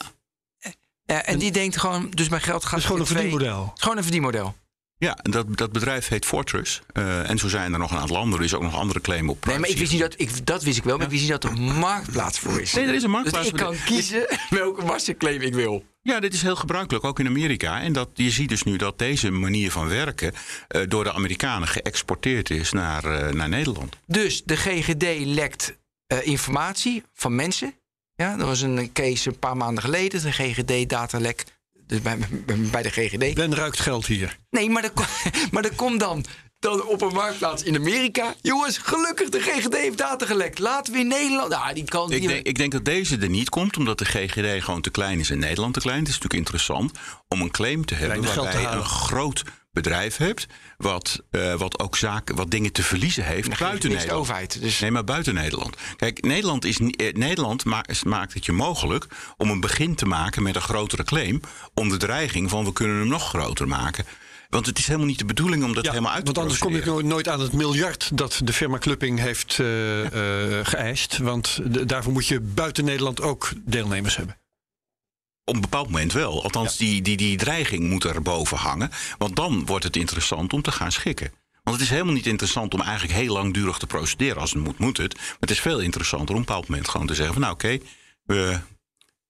[0.58, 0.72] Ja,
[1.04, 2.70] en, en die denkt gewoon, dus mijn geld gaat.
[2.70, 3.64] Het is gewoon een verdienmodel.
[3.64, 4.54] Het is gewoon een verdienmodel.
[4.98, 6.80] Ja, dat, dat bedrijf heet Fortress.
[6.92, 8.38] Uh, en zo zijn er nog een aantal andere.
[8.38, 9.46] Er is ook nog andere claim op.
[9.46, 11.32] Nee, maar ik wist niet dat, ik, dat wist ik wel, maar ik wist niet
[11.32, 12.72] dat er een marktplaats voor is.
[12.72, 15.84] Nee, er is een marktplaats dus ik kan kiezen welke massaclaim ik wil.
[16.02, 17.80] Ja, dit is heel gebruikelijk, ook in Amerika.
[17.80, 21.68] En dat, je ziet dus nu dat deze manier van werken uh, door de Amerikanen
[21.68, 23.96] geëxporteerd is naar, uh, naar Nederland.
[24.06, 25.76] Dus de GGD lekt
[26.22, 27.74] informatie van mensen.
[28.14, 31.44] Ja, er was een case een paar maanden geleden, de GGD-datalek
[31.86, 32.18] dus bij,
[32.70, 33.34] bij de GGD.
[33.34, 34.36] Ben ruikt geld hier.
[34.50, 34.92] Nee, maar er,
[35.52, 36.24] maar komt dan,
[36.58, 38.34] dan op een marktplaats in Amerika.
[38.42, 40.58] Jongens, gelukkig, de GGD heeft data gelekt.
[40.58, 41.50] Laten we in Nederland.
[41.50, 44.64] Nou, die kan ik, denk, ik denk dat deze er niet komt, omdat de GGD
[44.64, 45.98] gewoon te klein is en Nederland te klein.
[45.98, 49.44] Het is natuurlijk interessant om een claim te hebben waarbij een groot
[49.76, 50.46] bedrijf hebt,
[50.76, 54.10] wat, uh, wat ook zaken, wat dingen te verliezen heeft buiten Nederland.
[54.10, 54.80] De overheid, dus...
[54.80, 55.76] Nee, maar buiten Nederland.
[55.96, 57.64] Kijk, Nederland, is, eh, Nederland
[58.04, 59.06] maakt het je mogelijk
[59.36, 61.40] om een begin te maken met een grotere claim.
[61.74, 64.04] Om de dreiging van we kunnen hem nog groter maken.
[64.48, 66.74] Want het is helemaal niet de bedoeling om dat helemaal uit te Want anders kom
[66.74, 69.66] je nooit aan het miljard dat de firma Clupping heeft uh,
[70.62, 71.18] geëist.
[71.18, 74.36] Want daarvoor moet je buiten Nederland ook deelnemers hebben.
[75.48, 76.42] Op een bepaald moment wel.
[76.42, 78.90] Althans, die, die, die dreiging moet er boven hangen.
[79.18, 81.32] Want dan wordt het interessant om te gaan schikken.
[81.62, 84.40] Want het is helemaal niet interessant om eigenlijk heel langdurig te procederen.
[84.40, 85.14] Als het moet, moet het.
[85.14, 87.54] Maar het is veel interessanter om op een bepaald moment gewoon te zeggen: van nou
[87.54, 87.78] oké,
[88.24, 88.58] we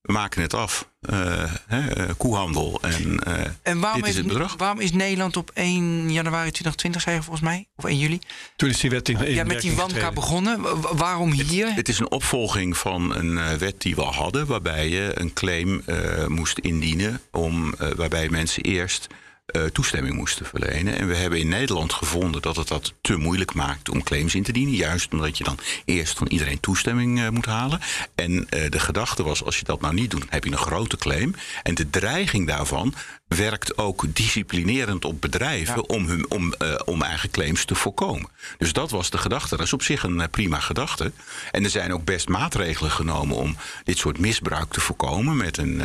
[0.07, 0.89] we maken het af.
[1.11, 2.79] Uh, hè, koehandel.
[2.83, 4.55] En, uh, en waarom, dit is het bedrag.
[4.57, 7.67] waarom is Nederland op 1 januari 2020, zei je volgens mij?
[7.77, 8.19] Of 1 juli?
[8.57, 10.61] Toen is die wet in, in Ja, met die WAMKA begonnen.
[10.97, 11.67] waarom hier?
[11.67, 14.47] Het, het, is een opvolging van een wet die we al hadden...
[14.47, 15.85] waarbij je een claim
[16.27, 17.21] moest indienen...
[17.31, 19.07] Om, waarbij mensen eerst
[19.55, 20.99] uh, toestemming moesten verlenen.
[20.99, 24.43] En we hebben in Nederland gevonden dat het dat te moeilijk maakt om claims in
[24.43, 24.75] te dienen.
[24.75, 27.81] Juist omdat je dan eerst van iedereen toestemming uh, moet halen.
[28.15, 30.97] En uh, de gedachte was, als je dat nou niet doet, heb je een grote
[30.97, 31.35] claim.
[31.63, 32.95] En de dreiging daarvan
[33.29, 35.95] werkt ook disciplinerend op bedrijven ja.
[35.97, 36.55] om, hun, om,
[36.85, 38.31] om eigen claims te voorkomen.
[38.59, 39.57] Dus dat was de gedachte.
[39.57, 41.13] Dat is op zich een prima gedachte.
[41.51, 45.83] En er zijn ook best maatregelen genomen om dit soort misbruik te voorkomen met een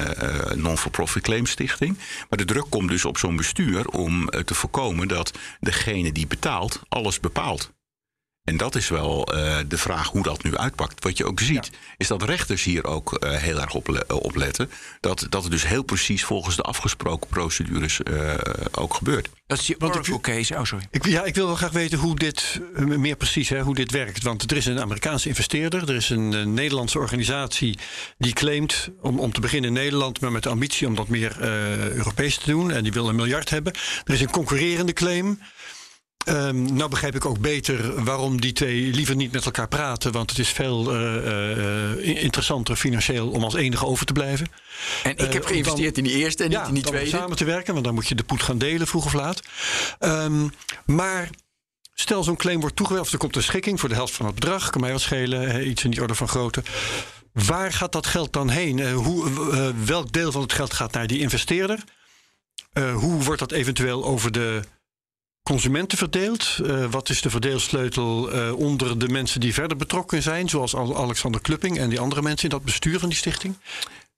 [0.56, 1.98] non-for-profit claimstichting.
[2.30, 6.28] Maar de druk komt dus op zo'n bestuur om eh, te voorkomen dat degene die
[6.28, 7.72] betaalt alles bepaalt.
[8.44, 11.04] En dat is wel uh, de vraag hoe dat nu uitpakt.
[11.04, 11.78] Wat je ook ziet, ja.
[11.98, 14.72] is dat rechters hier ook uh, heel erg op, uh, op, letten.
[15.00, 18.00] Dat, dat het dus heel precies volgens de afgesproken procedures
[18.72, 19.30] ook gebeurt.
[19.48, 20.56] Dat is die Oracle case.
[20.56, 20.88] Oh, sorry.
[20.92, 24.24] Ik, ja, ik wil wel graag weten hoe dit, meer precies, hè, hoe dit werkt.
[24.24, 25.90] Want er is een Amerikaanse investeerder.
[25.90, 27.78] Er is een Nederlandse organisatie
[28.18, 30.20] die claimt, om, om te beginnen in Nederland...
[30.20, 31.42] maar met de ambitie om dat meer
[31.96, 32.72] Europees te doen.
[32.72, 33.74] En die wil een miljard hebben.
[34.04, 35.40] Er is een concurrerende claim...
[36.26, 40.12] Um, nou begrijp ik ook beter waarom die twee liever niet met elkaar praten.
[40.12, 44.48] Want het is veel uh, uh, interessanter financieel om als enige over te blijven.
[45.04, 47.12] En ik heb geïnvesteerd in die eerste en ja, niet in die tweede.
[47.12, 49.42] Om samen te werken, want dan moet je de poet gaan delen vroeg of laat.
[50.00, 50.54] Um,
[50.86, 51.30] maar
[51.94, 54.36] stel zo'n claim wordt toegewezen, of er komt een schikking voor de helft van het
[54.36, 54.70] bedrag.
[54.70, 56.64] Kan mij wat schelen, iets in die orde van grootte.
[57.34, 58.92] Waar gaat dat geld dan heen?
[58.92, 61.84] Hoe, welk deel van het geld gaat naar die investeerder?
[62.94, 64.62] hoe wordt dat eventueel over de
[65.44, 66.58] consumenten verdeeld?
[66.64, 71.42] Uh, wat is de verdeelsleutel uh, onder de mensen die verder betrokken zijn, zoals Alexander
[71.42, 73.58] Klupping en die andere mensen in dat bestuur van die stichting?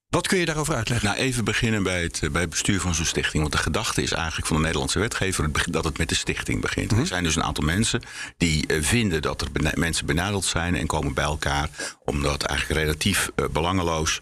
[0.09, 1.07] Wat kun je daarover uitleggen?
[1.07, 3.41] Nou, even beginnen bij het, bij het bestuur van zo'n stichting.
[3.41, 6.85] Want de gedachte is eigenlijk van de Nederlandse wetgever dat het met de stichting begint.
[6.85, 7.01] Mm -hmm.
[7.01, 8.01] Er zijn dus een aantal mensen
[8.37, 11.69] die vinden dat er bena mensen benadeld zijn en komen bij elkaar
[12.03, 14.19] om dat eigenlijk relatief belangeloos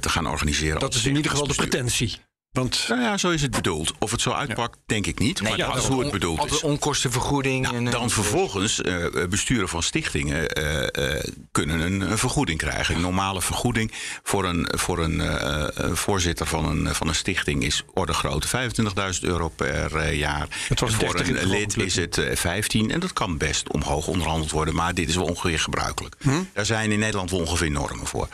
[0.00, 0.80] te gaan organiseren.
[0.80, 2.20] Dat is in ieder geval de pretentie.
[2.52, 3.92] Want, nou ja, zo is het bedoeld.
[3.98, 4.82] Of het zo uitpakt, ja.
[4.86, 5.40] denk ik niet.
[5.40, 6.60] Nee, maar ja, dat is hoe het bedoeld is.
[6.60, 7.62] onkostenvergoeding.
[7.62, 11.20] Nou, en, dan vervolgens, uh, besturen van stichtingen uh, uh,
[11.52, 12.94] kunnen een, een, vergoeding krijgen.
[12.94, 13.92] Een normale vergoeding
[14.22, 15.22] voor een, voor een
[15.96, 18.70] voorzitter van een, van een stichting is orde grootte
[19.14, 20.48] 25.000 euro per jaar.
[20.68, 22.90] Het was voor een lid is het 15.
[22.90, 24.74] En dat kan best omhoog onderhandeld worden.
[24.74, 26.14] Maar dit is wel ongeveer gebruikelijk.
[26.20, 26.42] Hm?
[26.52, 28.28] Daar zijn in Nederland wel ongeveer normen voor.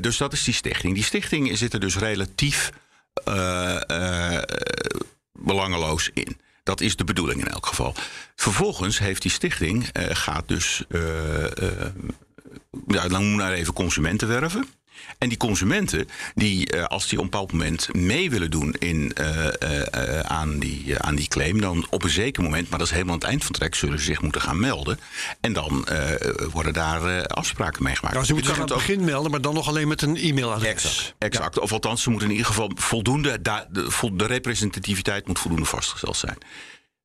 [0.00, 0.94] dus dat is die stichting.
[0.94, 2.70] Die stichting zit er dus relatief
[5.32, 6.40] belangeloos in.
[6.62, 7.94] Dat is de bedoeling in elk geval.
[8.34, 10.84] Vervolgens heeft die stichting, uh, gaat dus,
[12.86, 14.68] ja, dan moet naar even consumenten werven.
[15.18, 19.12] En die consumenten, die, uh, als die op een bepaald moment mee willen doen in,
[19.20, 22.92] uh, uh, aan, die, aan die claim, dan op een zeker moment, maar dat is
[22.92, 25.00] helemaal aan het eind van het trek, zullen ze zich moeten gaan melden.
[25.40, 25.86] En dan
[26.52, 28.14] worden daar afspraken mee gemaakt.
[28.14, 30.70] Nou, ze moeten zich aan het begin melden, maar dan nog alleen met een e-mailadres.
[30.70, 31.54] Ex, exact.
[31.54, 31.60] Ja.
[31.60, 36.38] Of althans, ze moeten in ieder geval voldoende, de, de representativiteit moet voldoende vastgesteld zijn.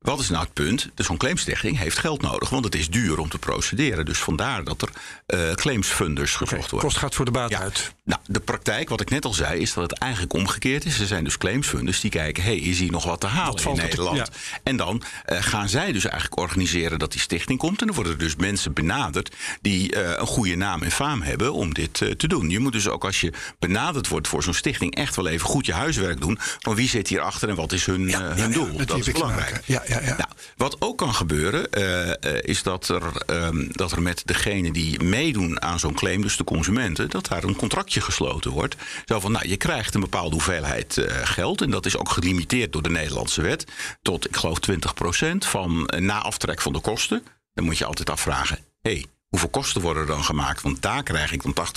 [0.05, 0.89] Wat is nou het punt?
[0.95, 4.05] Zo'n claimstichting heeft geld nodig, want het is duur om te procederen.
[4.05, 4.89] Dus vandaar dat er
[5.27, 6.89] uh, claimsfunders gezocht okay, worden.
[6.89, 7.59] Kost gaat voor de baat ja.
[7.59, 7.93] uit.
[8.03, 10.99] Nou, de praktijk, wat ik net al zei, is dat het eigenlijk omgekeerd is.
[10.99, 14.17] Er zijn dus claimsfunders die kijken, hey, is hier nog wat te halen in Nederland?
[14.17, 14.27] Ja.
[14.63, 17.79] En dan uh, gaan zij dus eigenlijk organiseren dat die stichting komt.
[17.81, 21.53] En dan worden er dus mensen benaderd die uh, een goede naam en faam hebben
[21.53, 22.49] om dit te doen.
[22.49, 25.65] Je moet dus ook als je benaderd wordt voor zo'n stichting echt wel even goed
[25.65, 26.37] je huiswerk doen.
[26.39, 28.85] Van wie zit hier achter en wat is hun, ja, hun doel?
[28.85, 29.61] dat is belangrijk.
[29.65, 34.71] Ja, Nou, wat ook kan gebeuren, uh, is dat er, um, dat er met degene
[34.71, 38.75] die meedoen aan zo'n claim, dus de consumenten, dat daar een contractje gesloten wordt.
[39.05, 41.61] Zo van, nou, je krijgt een bepaalde hoeveelheid uh, geld.
[41.61, 43.65] En dat is ook gelimiteerd door de Nederlandse wet.
[44.01, 47.23] Tot, ik geloof, 20% van na aftrek van de kosten.
[47.53, 50.61] Dan moet je altijd afvragen: hé, hey, hoeveel kosten worden er dan gemaakt?
[50.61, 51.67] Want daar krijg ik dan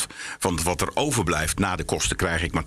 [0.00, 0.06] 80%
[0.38, 2.64] van wat er overblijft na de kosten, krijg ik maar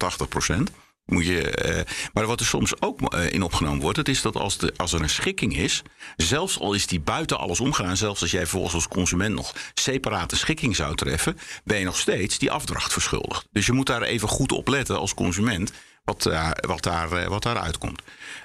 [0.52, 0.85] 80%.
[1.06, 1.82] Moet je, eh,
[2.14, 4.94] maar wat er soms ook eh, in opgenomen wordt, het is dat als, de, als
[4.94, 5.82] er een schikking is,
[6.16, 10.36] zelfs al is die buiten alles omgegaan, zelfs als jij vervolgens als consument nog separate
[10.36, 13.48] schikking zou treffen, ben je nog steeds die afdracht verschuldigd.
[13.52, 15.72] Dus je moet daar even goed op letten als consument
[16.04, 18.02] wat, uh, wat, daar, uh, wat daar uitkomt.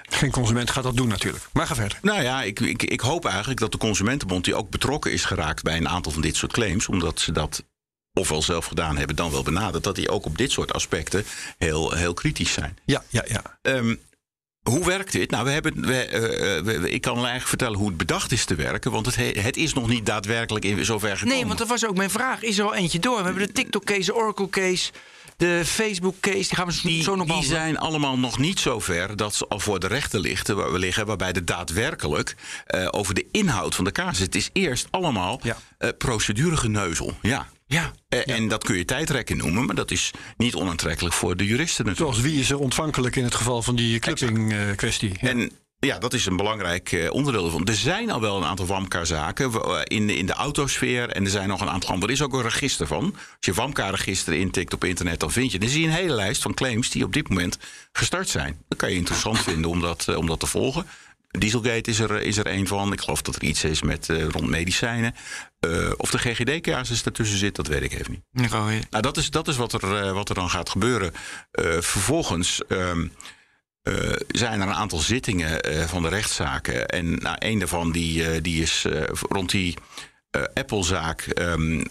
[0.09, 1.47] Geen consument gaat dat doen natuurlijk.
[1.53, 1.99] Maar ga verder.
[2.01, 5.63] Nou ja, ik, ik, ik hoop eigenlijk dat de Consumentenbond, die ook betrokken is geraakt
[5.63, 7.63] bij een aantal van dit soort claims, omdat ze dat
[8.13, 11.25] ofwel zelf gedaan hebben, dan wel benaderd, dat die ook op dit soort aspecten
[11.57, 12.77] heel, heel kritisch zijn.
[12.85, 13.57] Ja, ja, ja.
[13.61, 13.99] Um,
[14.61, 15.31] hoe werkt dit?
[15.31, 16.07] Nou, we hebben, we,
[16.65, 18.91] uh, we, ik kan eigenlijk vertellen hoe het bedacht is te werken.
[18.91, 21.35] Want het, het is nog niet daadwerkelijk in zover gekomen.
[21.35, 22.41] Nee, want dat was ook mijn vraag.
[22.41, 23.17] Is er al eentje door?
[23.17, 24.91] We hebben de TikTok-case, de Oracle-case.
[25.37, 29.15] De Facebook-case, die gaan we die, zo nog Die zijn allemaal nog niet zo ver
[29.15, 32.35] dat ze al voor de rechter liggen, waar we liggen, waarbij de daadwerkelijk
[32.67, 34.19] uh, over de inhoud van de casus.
[34.19, 35.57] Het is eerst allemaal ja.
[35.79, 37.17] uh, proceduregeneuzel.
[37.21, 37.47] Ja.
[37.71, 38.35] Ja, uh, ja.
[38.35, 42.15] En dat kun je tijdrekken noemen, maar dat is niet onaantrekkelijk voor de juristen natuurlijk.
[42.15, 45.11] Zoals wie is er ontvankelijk in het geval van die clipping-kwestie?
[45.21, 45.29] Ja.
[45.29, 47.65] En ja, dat is een belangrijk uh, onderdeel van.
[47.65, 51.09] Er zijn al wel een aantal WAMKA-zaken uh, in, de, in de autosfeer.
[51.09, 52.11] En er zijn nog een aantal andere.
[52.11, 53.15] Er is ook een register van.
[53.15, 55.59] Als je WAMKA-register intikt op internet, dan vind je...
[55.59, 57.57] dan zie je een hele lijst van claims die op dit moment
[57.91, 58.57] gestart zijn.
[58.67, 60.85] Dat kan je interessant vinden om dat, om dat te volgen.
[61.31, 62.93] Dieselgate is er, is er een van.
[62.93, 65.15] Ik geloof dat er iets is met uh, rond medicijnen.
[65.65, 68.49] Uh, of de GGD-casus ertussen zit, dat weet ik even niet.
[68.49, 68.63] Ja.
[68.89, 71.13] Nou, dat is, dat is wat, er, uh, wat er dan gaat gebeuren.
[71.79, 72.61] vervolgens.
[72.67, 73.11] Um,
[73.83, 75.59] uh, zijn er een aantal zittingen
[75.89, 76.87] van de rechtszaken.
[76.87, 78.85] En nou, een daarvan die, die is
[79.29, 79.77] rond die
[80.53, 81.83] Apple-zaak um,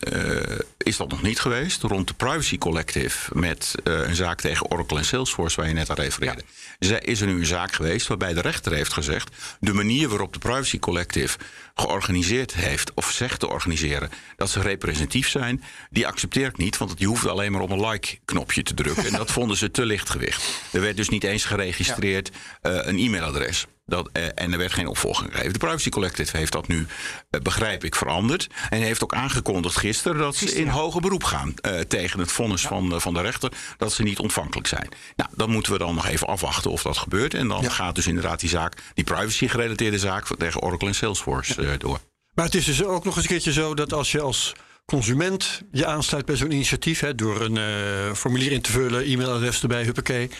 [0.77, 1.83] is dat nog niet geweest.
[1.83, 5.97] Rond de Privacy Collective met een zaak tegen Oracle en Salesforce, waar je net aan
[5.97, 6.43] refereerde.
[6.79, 7.01] Ja.
[7.01, 10.39] Is er nu een zaak geweest waarbij de rechter heeft gezegd: de manier waarop de
[10.39, 11.39] Privacy Collective
[11.75, 16.95] georganiseerd heeft of zegt te organiseren, dat ze representatief zijn, die accepteer ik niet, want
[16.97, 19.05] je hoeft alleen maar op een like-knopje te drukken.
[19.05, 20.43] en dat vonden ze te lichtgewicht.
[20.73, 22.31] Er werd dus niet eens geregistreerd
[22.63, 22.71] ja.
[22.71, 23.67] uh, een e-mailadres.
[23.91, 25.53] Dat, uh, en er werd geen opvolging gegeven.
[25.53, 28.47] De Privacy Collective heeft dat nu, uh, begrijp ik, veranderd.
[28.71, 32.63] En heeft ook aangekondigd gisteren dat ze in hoger beroep gaan uh, tegen het vonnis
[32.63, 32.69] ja.
[32.69, 33.53] van, van de rechter.
[33.77, 34.89] Dat ze niet ontvankelijk zijn.
[35.17, 37.35] Nou, dan moeten we dan nog even afwachten of dat gebeurt.
[37.35, 37.71] En dan ja.
[37.71, 42.01] gaat dus inderdaad die zaak, die privacy gerelateerde zaak tegen Oracle en Salesforce door.
[42.35, 44.53] Maar het is dus ook nog eens een keertje zo dat als je als
[44.91, 49.63] consument je aansluit bij zo'n initiatief, hè, door een uh, formulier in te vullen, e-mailadres
[49.63, 50.31] erbij, huppakee,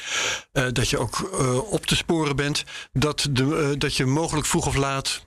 [0.53, 4.67] uh, dat je ook uh, op te sporen bent, dat, de, dat je mogelijk vroeg
[4.67, 5.25] of laat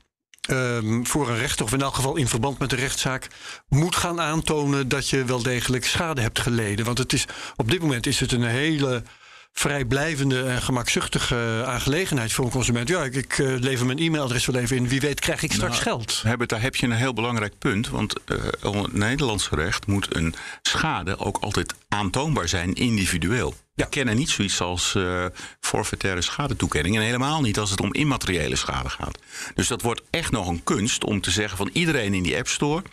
[0.50, 3.28] um, voor een rechter, of in elk geval in verband met de rechtszaak,
[3.70, 6.86] moet gaan aantonen dat je wel degelijk schade hebt geleden.
[6.86, 9.04] Want het is, op dit moment is het een hele
[9.54, 12.88] vrijblijvende en gemakzuchtige aangelegenheid voor een consument.
[12.88, 14.88] Ja, ik, ik uh, lever mijn e-mailadres wel even in.
[14.88, 16.22] Wie weet krijg ik straks nou, geld.
[16.24, 17.90] Herbert, daar heb je een heel belangrijk punt.
[17.90, 23.54] Want uh, het Nederlands gerecht moet een schade ook altijd aantoonbaar zijn individueel.
[23.76, 23.84] Ja.
[23.84, 25.26] We kennen niet zoiets als uh,
[25.60, 26.96] forfaitaire schadetoekenning.
[26.96, 29.18] En helemaal niet als het om immateriële schade gaat.
[29.56, 32.48] Dus dat wordt echt nog een kunst om te zeggen van iedereen in die App
[32.48, 32.84] Store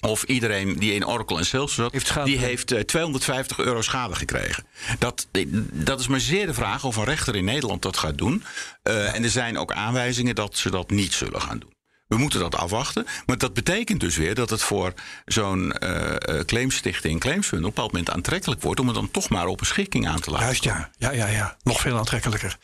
[0.00, 4.14] of iedereen die in Oracle en Salesforce zat, heeft die heeft uh, 250 euro schade
[4.14, 4.66] gekregen.
[4.98, 5.28] Dat,
[5.72, 8.44] dat is maar zeer de vraag of een rechter in Nederland dat gaat doen.
[8.82, 11.75] Uh, en er zijn ook aanwijzingen dat ze dat niet zullen gaan doen.
[12.06, 13.06] We moeten dat afwachten.
[13.26, 14.92] Maar dat betekent dus weer dat het voor
[15.24, 19.46] zo'n uh, claimstichting, claimsfund, op een bepaald moment aantrekkelijk wordt om het dan toch maar
[19.46, 20.44] op een schikking aan te laten.
[20.44, 20.90] Juist, ja.
[20.98, 21.56] Ja, ja, ja.
[21.62, 22.58] Nog veel aantrekkelijker.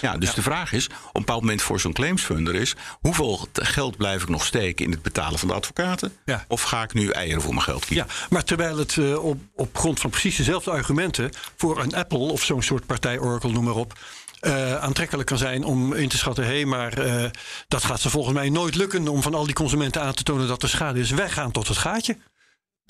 [0.00, 0.34] Ja, dus ja.
[0.34, 2.76] de vraag is, op een bepaald moment voor zo'n claimsfunder is...
[3.00, 6.16] hoeveel geld blijf ik nog steken in het betalen van de advocaten?
[6.24, 6.44] Ja.
[6.48, 8.06] Of ga ik nu eieren voor mijn geld kiezen?
[8.08, 11.30] Ja, maar terwijl het uh, op, op grond van precies dezelfde argumenten...
[11.56, 13.98] voor een Apple of zo'n soort partij, Oracle, noem maar op...
[14.40, 16.44] Uh, aantrekkelijk kan zijn om in te schatten...
[16.44, 17.24] hé, hey, maar uh,
[17.68, 19.08] dat gaat ze volgens mij nooit lukken...
[19.08, 21.10] om van al die consumenten aan te tonen dat er schade is.
[21.10, 22.16] Wij gaan tot het gaatje.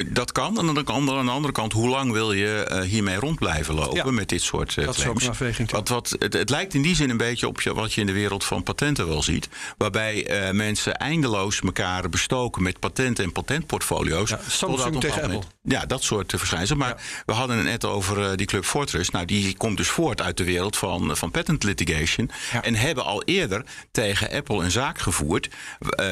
[0.06, 0.58] Dat kan.
[0.58, 3.38] En aan de, andere, aan de andere kant, hoe lang wil je uh, hiermee rond
[3.38, 5.28] blijven lopen ja, met dit soort dat claims?
[5.28, 7.92] Is een wat, wat, het, het, lijkt in die zin een beetje op je, wat
[7.92, 9.48] je in de wereld van patenten wel ziet.
[9.76, 14.30] Waarbij uh, mensen eindeloos elkaar bestoken met patenten en patentportfolio's.
[14.30, 15.42] Ja, Samsung tegen Apple.
[15.62, 16.78] Ja, dat soort verschijnselen.
[16.78, 17.22] Maar ja.
[17.26, 19.10] we hadden het net over die Club Fortress.
[19.10, 22.30] Nou, die komt dus voort uit de wereld van, van patent litigation.
[22.52, 22.62] Ja.
[22.62, 25.48] En hebben al eerder tegen Apple een zaak gevoerd.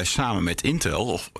[0.01, 1.05] samen met Intel.
[1.05, 1.31] Of,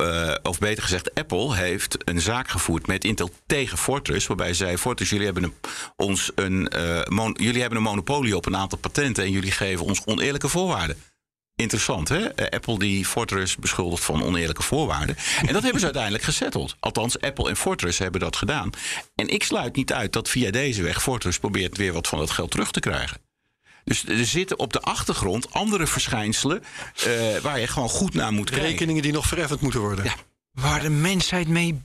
[0.43, 4.28] of beter gezegd, Apple heeft een zaak gevoerd met Intel tegen Fortress.
[4.28, 5.53] Waarbij zei: Fortress, jullie hebben een,
[5.95, 9.24] ons een, uh, jullie hebben een monopolie op een aantal patenten.
[9.24, 10.97] En jullie geven ons oneerlijke voorwaarden.
[11.60, 12.20] Interessant, hè?
[12.20, 15.18] Uh, Apple die Fortress beschuldigt van oneerlijke voorwaarden.
[15.45, 16.76] En dat hebben ze uiteindelijk gesetteld.
[16.80, 18.70] Althans, Apple en Fortress hebben dat gedaan.
[19.16, 22.30] En ik sluit niet uit dat via deze weg Fortress probeert weer wat van dat
[22.30, 23.22] geld terug te krijgen.
[23.84, 26.64] Dus er zitten op de achtergrond andere verschijnselen
[27.07, 28.68] uh, waar je gewoon goed naar moet kijken.
[28.68, 30.05] Rekeningen die nog vereffend moeten worden.
[30.05, 30.16] Ja,
[30.51, 31.82] waar de mensheid mee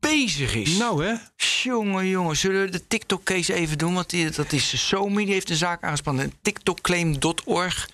[0.00, 0.76] bezig is.
[0.76, 1.14] Nou hè?
[1.62, 3.94] Jongen, jongen, zullen we de TikTok-case even doen?
[3.94, 6.32] Want die, dat is Somi, die heeft een zaak aangespannen.
[6.42, 7.88] TikTokclaim.org.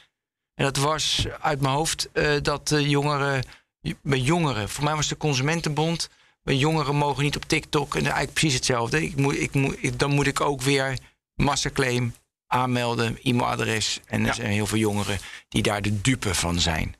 [0.54, 3.44] En dat was uit mijn hoofd eh, dat uh, jongeren,
[4.02, 6.08] bij jongeren, voor mij was de Consumentenbond,
[6.42, 7.94] bij jongeren mogen niet op TikTok.
[7.94, 9.02] En eigenlijk precies hetzelfde.
[9.02, 10.98] Ik moet, ik moet, dan moet ik ook weer
[11.34, 12.14] massaclaim
[12.46, 14.00] aanmelden, e-mailadres.
[14.06, 14.32] En er Ja.
[14.32, 16.96] zijn heel veel jongeren die daar de dupe van zijn.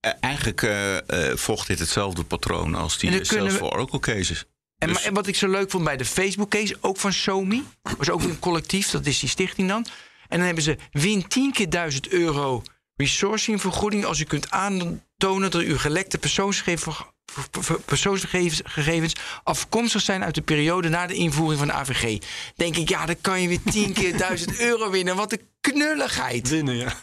[0.00, 0.96] Eh, eigenlijk eh,
[1.34, 4.44] volgt dit hetzelfde patroon als die uh, zelfs voor Oracle cases.
[4.78, 7.64] En, Dus- en wat ik zo leuk vond bij de Facebook-case, ook van Somi,
[7.98, 9.86] was ook een collectief, dat is die stichting dan.
[10.28, 12.62] En dan hebben ze win 10 keer 1000 euro
[12.96, 16.96] resourcingvergoeding als u kunt aantonen dat uw gelekte persoonsgegevens,
[17.84, 19.12] persoonsgegevens gegevens
[19.42, 22.18] afkomstig zijn uit de periode na de invoering van de AVG.
[22.56, 25.16] Denk ik, ja, dan kan je weer 10 keer 1000 euro winnen.
[25.16, 26.48] Wat een knulligheid.
[26.48, 26.92] Winnen, ja.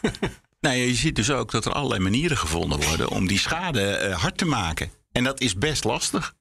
[0.60, 4.20] Nou, je ziet dus ook dat er allerlei manieren gevonden worden om die schade eh,
[4.20, 4.90] hard te maken.
[5.12, 6.34] En dat is best lastig.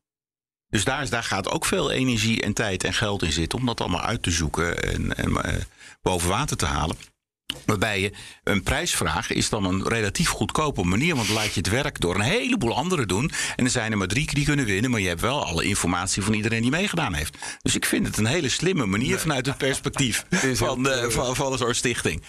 [0.67, 3.65] Dus daar, is- daar gaat ook veel energie en tijd en geld in zitten om
[3.65, 5.61] dat allemaal uit te zoeken en, en eh,
[6.05, 6.95] boven water te halen.
[7.65, 8.11] Waarbij je
[8.43, 11.15] een prijsvraag is dan een relatief goedkope manier.
[11.15, 13.31] Want dan laat je het werk door een heleboel anderen doen.
[13.55, 14.91] En er zijn er maar drie die kunnen winnen.
[14.91, 17.37] Maar je hebt wel alle informatie van iedereen die meegedaan heeft.
[17.61, 21.51] Dus ik vind het een hele slimme manier vanuit het perspectief van, de, van, van
[21.51, 22.23] een soort stichting.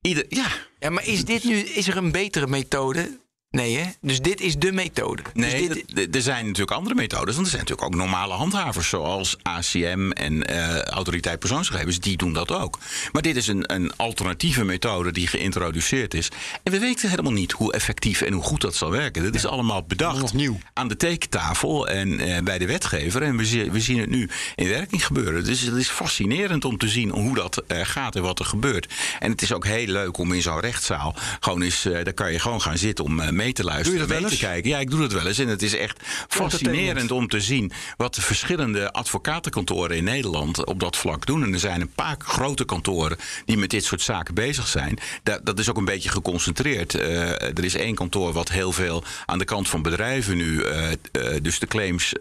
[0.00, 0.46] Ieder, ja,
[0.78, 3.18] Ja, maar is dit nu, is er een betere methode?
[3.52, 3.84] Nee, hè?
[4.00, 5.22] Dus dit is de methode.
[5.34, 7.34] Nee, dus dit, d- er zijn natuurlijk andere methodes.
[7.34, 12.32] Want er zijn natuurlijk ook normale handhavers, zoals ACM en eh, Autoriteit Persoonsgegevens, die doen
[12.32, 12.78] dat ook.
[13.12, 16.28] Maar dit is een, een alternatieve methode die geïntroduceerd is.
[16.62, 19.22] En we weten helemaal niet hoe effectief en hoe goed dat zal werken.
[19.22, 20.58] Dit is allemaal bedacht Nog nieuw.
[20.74, 23.22] aan de tekentafel en eh, bij de wetgever.
[23.22, 25.44] En we, we zien het nu in werking gebeuren.
[25.44, 28.92] Dus het is fascinerend om te zien hoe dat eh, gaat en wat er gebeurt.
[29.18, 32.38] En het is ook heel leuk om in zo'n rechtszaal gewoon eens, daar kan je
[32.38, 34.44] gewoon gaan zitten om mee te luisteren, Doe je dat mee wel te eens?
[34.44, 34.70] kijken.
[34.70, 35.38] Ja, ik doe dat wel eens.
[35.38, 40.80] En het is echt fascinerend om te zien wat de verschillende advocatenkantoren in Nederland op
[40.80, 41.42] dat vlak doen.
[41.42, 44.98] En er zijn een paar grote kantoren die met dit soort zaken bezig zijn.
[45.22, 46.94] Dat, dat is ook een beetje geconcentreerd.
[46.94, 50.92] Eh, er is één kantoor wat heel veel aan de kant van bedrijven nu, eh,
[50.92, 50.96] eh,
[51.42, 52.12] dus de claims,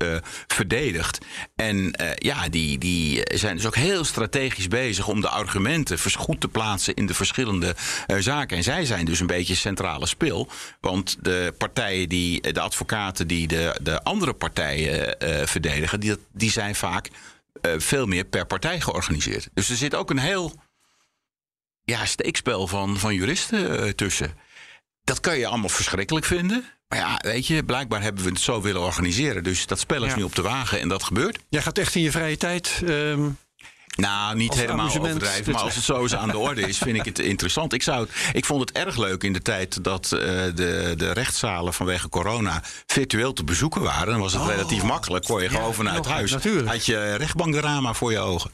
[0.48, 1.18] verdedigt.
[1.56, 6.48] En ja, die, die zijn dus ook heel strategisch bezig om de argumenten goed te
[6.48, 7.76] plaatsen in de verschillende
[8.20, 8.58] zaken.
[8.58, 10.48] En zij zijn dus een beetje centrale spil.
[10.80, 16.52] Want de partijen die, de advocaten die de, de andere partijen eh, verdedigen, die, die
[16.52, 17.10] zijn vaak
[17.62, 19.50] eh, veel meer per partij georganiseerd.
[19.54, 20.54] Dus er zit ook een heel
[21.84, 24.34] ja, steekspel van, van juristen eh, tussen.
[25.04, 26.66] Dat kan je allemaal verschrikkelijk vinden.
[26.88, 29.44] Maar ja, weet je, blijkbaar hebben we het zo willen organiseren.
[29.44, 30.18] Dus dat spel is Ja.
[30.18, 31.40] nu op de wagen en dat gebeurt.
[31.50, 32.82] Jij gaat echt in je vrije tijd.
[32.86, 33.30] ehm,
[33.98, 35.54] Nou, niet helemaal overdrijven.
[35.54, 37.74] Maar als het zo eens aan de orde is, vind ik het interessant.
[37.74, 40.20] Ik, zou, het- ik vond het erg leuk in de tijd dat eh,
[40.56, 44.08] de, de rechtszalen vanwege corona virtueel te bezoeken waren.
[44.08, 45.26] Dan was het relatief makkelijk.
[45.26, 46.32] Kon je gewoon vanuit huis.
[46.32, 46.68] natuurlijk.
[46.68, 48.52] Had je rechtbankdrama voor je ogen.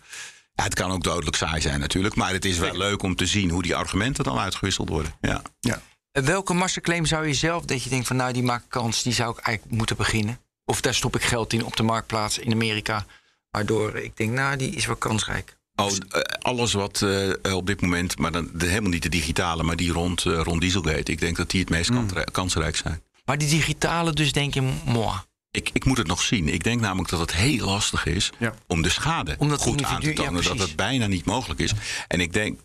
[0.54, 2.16] Ja, het kan ook dodelijk saai zijn natuurlijk.
[2.16, 5.14] Maar het is wel leuk om te zien hoe die argumenten dan uitgewisseld worden.
[5.22, 5.42] Ja.
[5.60, 5.82] ja.
[6.12, 9.32] Welke masterclaim zou je zelf, dat je denkt van nou die maakt kans, die zou
[9.32, 10.40] ik eigenlijk moeten beginnen?
[10.66, 13.06] Of daar stop ik geld in op de marktplaats in Amerika,
[13.52, 15.56] waardoor ik denk nou die is wel kansrijk.
[15.76, 19.64] Oh, eh, alles wat eh, op dit moment, maar dan, de, helemaal niet de digitale,
[19.64, 21.12] maar die rond, eh, rond Dieselgate.
[21.12, 23.02] Ik denk dat die het meest kantre- kansrijk zijn.
[23.26, 25.16] Maar die digitale dus denk je, moi.
[25.52, 26.48] Ik, ik moet het nog zien.
[26.48, 28.54] Ik denk namelijk dat het heel lastig is Ja.
[28.68, 30.43] om de schade Omdat goed aan te ja, tonen.
[30.43, 31.72] dat het bijna niet mogelijk is.
[32.08, 32.60] En ik denk,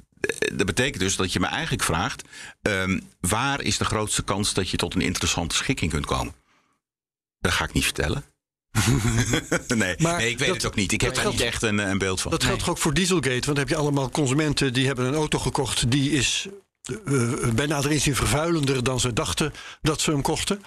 [0.55, 2.22] dat betekent dus dat je me eigenlijk vraagt:
[2.62, 6.35] ehm, waar is de grootste kans dat je tot een interessante schikking kunt komen?
[7.41, 8.24] Dat ga ik niet vertellen.
[9.75, 10.93] nee, Maar nee, ik weet dat- het ook niet.
[10.93, 12.31] Ik heb daar niet echt een, een beeld van.
[12.31, 13.31] Dat geldt toch ook voor Dieselgate?
[13.31, 15.91] Want dan heb je allemaal consumenten die hebben een auto gekocht.
[15.91, 16.49] Die is
[17.05, 19.53] eh, bij nader inzien vervuilender dan ze dachten
[19.83, 20.62] dat ze hem kochten.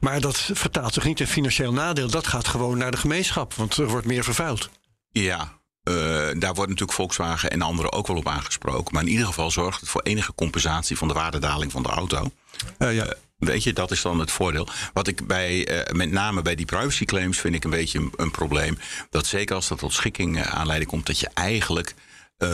[0.00, 2.10] Maar dat vertaalt zich niet in financieel nadeel.
[2.10, 3.54] Dat gaat gewoon naar de gemeenschap.
[3.54, 4.70] Want er wordt meer vervuild.
[5.12, 5.94] Ja, eh,
[6.36, 8.94] daar wordt natuurlijk Volkswagen en anderen ook wel op aangesproken.
[8.94, 12.30] Maar in ieder geval zorgt het voor enige compensatie van de waardedaling van de auto.
[12.78, 13.14] Eh, ja.
[13.40, 14.68] Weet je, dat is dan het voordeel.
[14.92, 18.30] Wat ik bij, eh, met name bij die privacy claims vind ik een beetje een,
[18.30, 18.78] probleem.
[19.10, 21.94] Dat zeker als dat tot schikking eh, aanleiding komt, dat je eigenlijk
[22.36, 22.48] eh,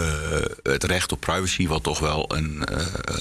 [0.62, 2.62] het recht op privacy, wat toch wel een,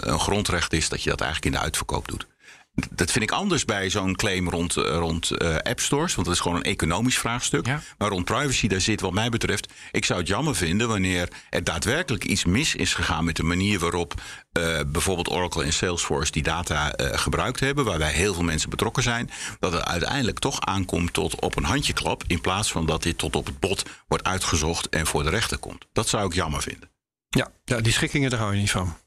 [0.10, 2.28] een grondrecht is, dat je dat eigenlijk in de uitverkoop doet.
[2.76, 6.16] Dat vind ik anders bij zo'n claim rond, eh, rond eh, app stores.
[6.16, 7.66] Want dat is gewoon een economisch vraagstuk.
[7.66, 7.82] Ja.
[7.98, 9.74] Maar rond privacy, daar zit wat mij betreft...
[9.92, 13.26] ik zou het jammer vinden wanneer er daadwerkelijk iets mis is gegaan...
[13.26, 14.14] met de manier waarop
[14.52, 17.86] eh, bijvoorbeeld Oracle en Salesforce die data gebruikt hebben...
[17.86, 19.30] waarbij heel veel mensen betrokken zijn...
[19.60, 22.24] dat het uiteindelijk toch aankomt tot op een handjeklap...
[22.28, 25.58] in plaats van dat dit tot op het bot wordt uitgezocht en voor de rechter
[25.58, 25.86] komt.
[25.94, 26.90] Dat zou ik jammer vinden.
[27.30, 27.52] Ja.
[27.66, 28.98] ja, die schikkingen, daar hou je niet van.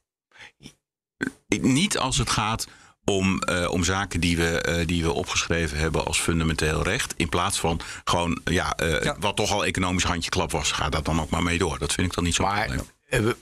[1.49, 2.67] Niet als het gaat
[3.09, 7.15] om, eh, om zaken die we, eh, die we opgeschreven hebben als fundamenteel recht.
[7.17, 9.17] In plaats van gewoon, ja, eh, Ja.
[9.21, 11.79] wat toch al economisch handjeklap was, ga daar dan ook maar mee door.
[11.79, 12.67] Dat vind ik dan niet zo Maar
[13.09, 13.35] probleem.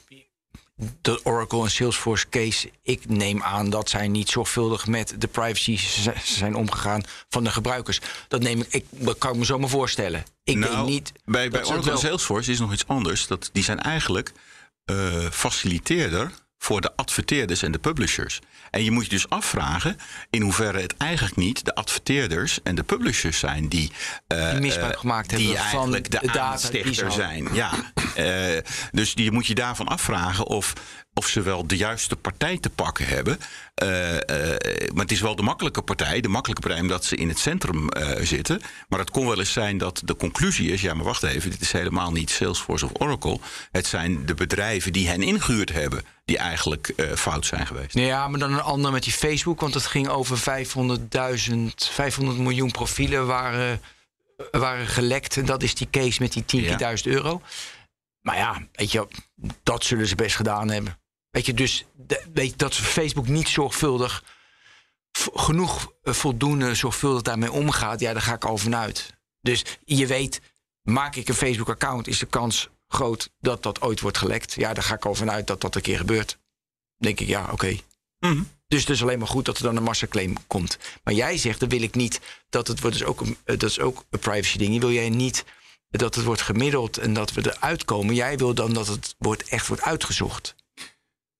[1.02, 5.78] de Oracle en Salesforce case, ik neem aan dat zij niet zorgvuldig met de privacy
[6.24, 8.00] zijn omgegaan van de gebruikers.
[8.28, 10.24] Dat neem ik, ik dat kan ik me zo maar voorstellen.
[10.44, 11.12] Ik Nou, denk niet.
[11.24, 13.26] Bij, bij dat Oracle en Salesforce is nog iets anders.
[13.26, 14.32] Dat, die zijn eigenlijk
[15.30, 16.30] faciliteerder
[16.66, 18.40] voor de adverteerders en de publishers.
[18.70, 19.96] En je moet je dus afvragen
[20.30, 23.92] in hoeverre het eigenlijk niet de adverteerders en de publishers zijn die,
[24.26, 27.48] eh, Die misbruik eh, gemaakt die hebben van eigenlijk de, de data aanstichter zijn.
[27.52, 27.70] Ja,
[28.14, 30.72] eh, dus die moet je daarvan afvragen of,
[31.18, 33.38] of ze wel de juiste partij te pakken hebben.
[33.74, 37.28] Eh, eh, maar het is wel de makkelijke partij, de makkelijke partij omdat ze in
[37.28, 38.60] het centrum eh, zitten.
[38.88, 41.60] Maar het kon wel eens zijn dat de conclusie is: ja, maar wacht even, dit
[41.60, 43.38] is helemaal niet Salesforce of Oracle.
[43.72, 47.94] Het zijn de bedrijven die hen ingehuurd hebben, die eigenlijk fout zijn geweest.
[47.94, 49.60] Nee, ja, maar dan een ander met die Facebook.
[49.60, 53.80] Want het ging over 500.000, 500 miljoen profielen waren,
[54.50, 55.36] waren gelekt.
[55.36, 57.42] En dat is die case met die 10.000 euro.
[58.20, 59.08] Maar ja, weet je,
[59.62, 60.98] dat zullen ze best gedaan hebben.
[61.36, 61.84] Weet je, dus
[62.32, 64.24] weet je, dat Facebook niet zorgvuldig,
[65.34, 69.14] genoeg eh, voldoende zorgvuldig daarmee omgaat, ja, daar ga ik al vanuit.
[69.40, 70.40] Dus je weet,
[70.82, 74.52] maak ik een Facebook-account, is de kans groot dat dat ooit wordt gelekt.
[74.52, 76.38] Ja, daar ga ik al vanuit dat dat een keer gebeurt.
[76.96, 77.78] denk ik, ja, oké.
[78.18, 78.42] Mhm.
[78.68, 80.78] Dus het is alleen maar goed dat er dan een massaclaim komt.
[81.04, 82.98] Maar jij zegt, dan wil ik niet dat het wordt.
[82.98, 84.80] Dus ook een, eh, dat is ook een privacy ding.
[84.80, 85.44] Wil jij niet
[85.90, 88.14] dat het wordt gemiddeld en dat we eruit komen.
[88.14, 90.54] Jij wil dan dat het wordt, echt wordt uitgezocht.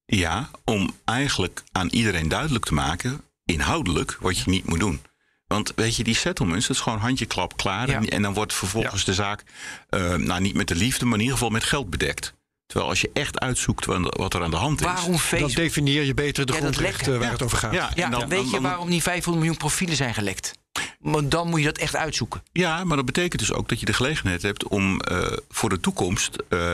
[0.07, 5.01] Ja, om eigenlijk aan iedereen duidelijk te maken, inhoudelijk, wat je niet moet doen.
[5.47, 7.89] Want weet je, die settlements, dat is gewoon handjeklap klaar.
[7.89, 7.97] Ja.
[7.97, 9.43] En, en dan wordt vervolgens de zaak,
[9.89, 12.35] eh, nou niet met de liefde, maar in ieder geval met geld bedekt.
[12.67, 14.87] Terwijl als je echt uitzoekt wat er aan de hand is.
[14.87, 17.33] Waarom Dan definieer je beter de Ja, grondrechten waar Ja.
[17.33, 17.73] het over gaat.
[17.73, 20.53] Ja, Ja, en dan, weet dan- je dan- waarom die 500 miljoen profielen zijn gelekt?
[21.01, 22.43] Want dan moet je dat echt uitzoeken.
[22.53, 25.81] Ja, maar dat betekent dus ook dat je de gelegenheid hebt om eh, voor de
[25.81, 26.73] toekomst eh,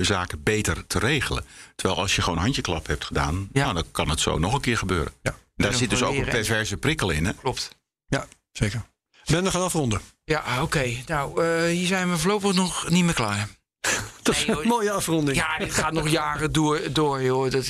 [0.00, 1.44] zaken beter te regelen.
[1.74, 3.62] Terwijl als je gewoon handjeklap hebt gedaan, Ja.
[3.62, 5.12] nou, dan kan het zo nog een keer gebeuren.
[5.22, 5.34] Ja.
[5.56, 7.24] Daar zit dus ook een perverse prikkel in.
[7.24, 7.32] Hè?
[7.34, 7.76] Klopt.
[8.06, 8.82] Ja, zeker.
[9.24, 10.00] Ben we gaan afronden.
[10.24, 10.94] Ja, oké.
[11.06, 13.48] Nou, eh, hier zijn we voorlopig nog niet meer klaar.
[14.22, 15.36] Dat is Nee, een mooie afronding.
[15.36, 17.50] Ja, dit gaat nog jaren door, door joh.
[17.50, 17.66] Dat,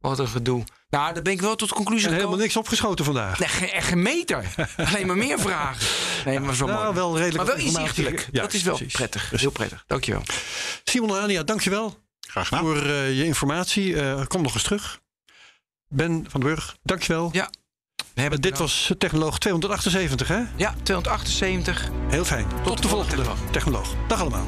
[0.00, 0.64] Wat een gedoe.
[0.90, 2.54] Nou, daar ben ik wel tot de conclusie En helemaal gekomen.
[2.54, 3.38] niks opgeschoten vandaag.
[3.38, 4.54] Nee, geen, echt geen meter.
[4.86, 5.86] Alleen maar meer vragen.
[6.24, 6.94] Nee, maar zo nou, mooi.
[6.94, 8.28] wel redelijk maar wel inzichtelijk.
[8.32, 8.94] Ja, dat is wel precies.
[8.94, 9.30] prettig.
[9.30, 9.84] Heel prettig.
[9.86, 10.22] Dankjewel.
[10.84, 12.64] Simon en Ania, dankjewel Graag gedaan.
[12.64, 14.00] voor eh, je informatie.
[14.00, 15.00] Eh, kom nog eens terug.
[15.88, 17.28] Ben van den Burg, dankjewel.
[17.32, 17.50] Ja.
[18.14, 20.42] We hebben Dit was Technoloog 278, hè?
[20.56, 21.88] Ja, 278.
[22.08, 22.46] Heel fijn.
[22.62, 23.94] Tot, de de volgende volgende Technoloog.
[24.08, 24.46] Dag allemaal.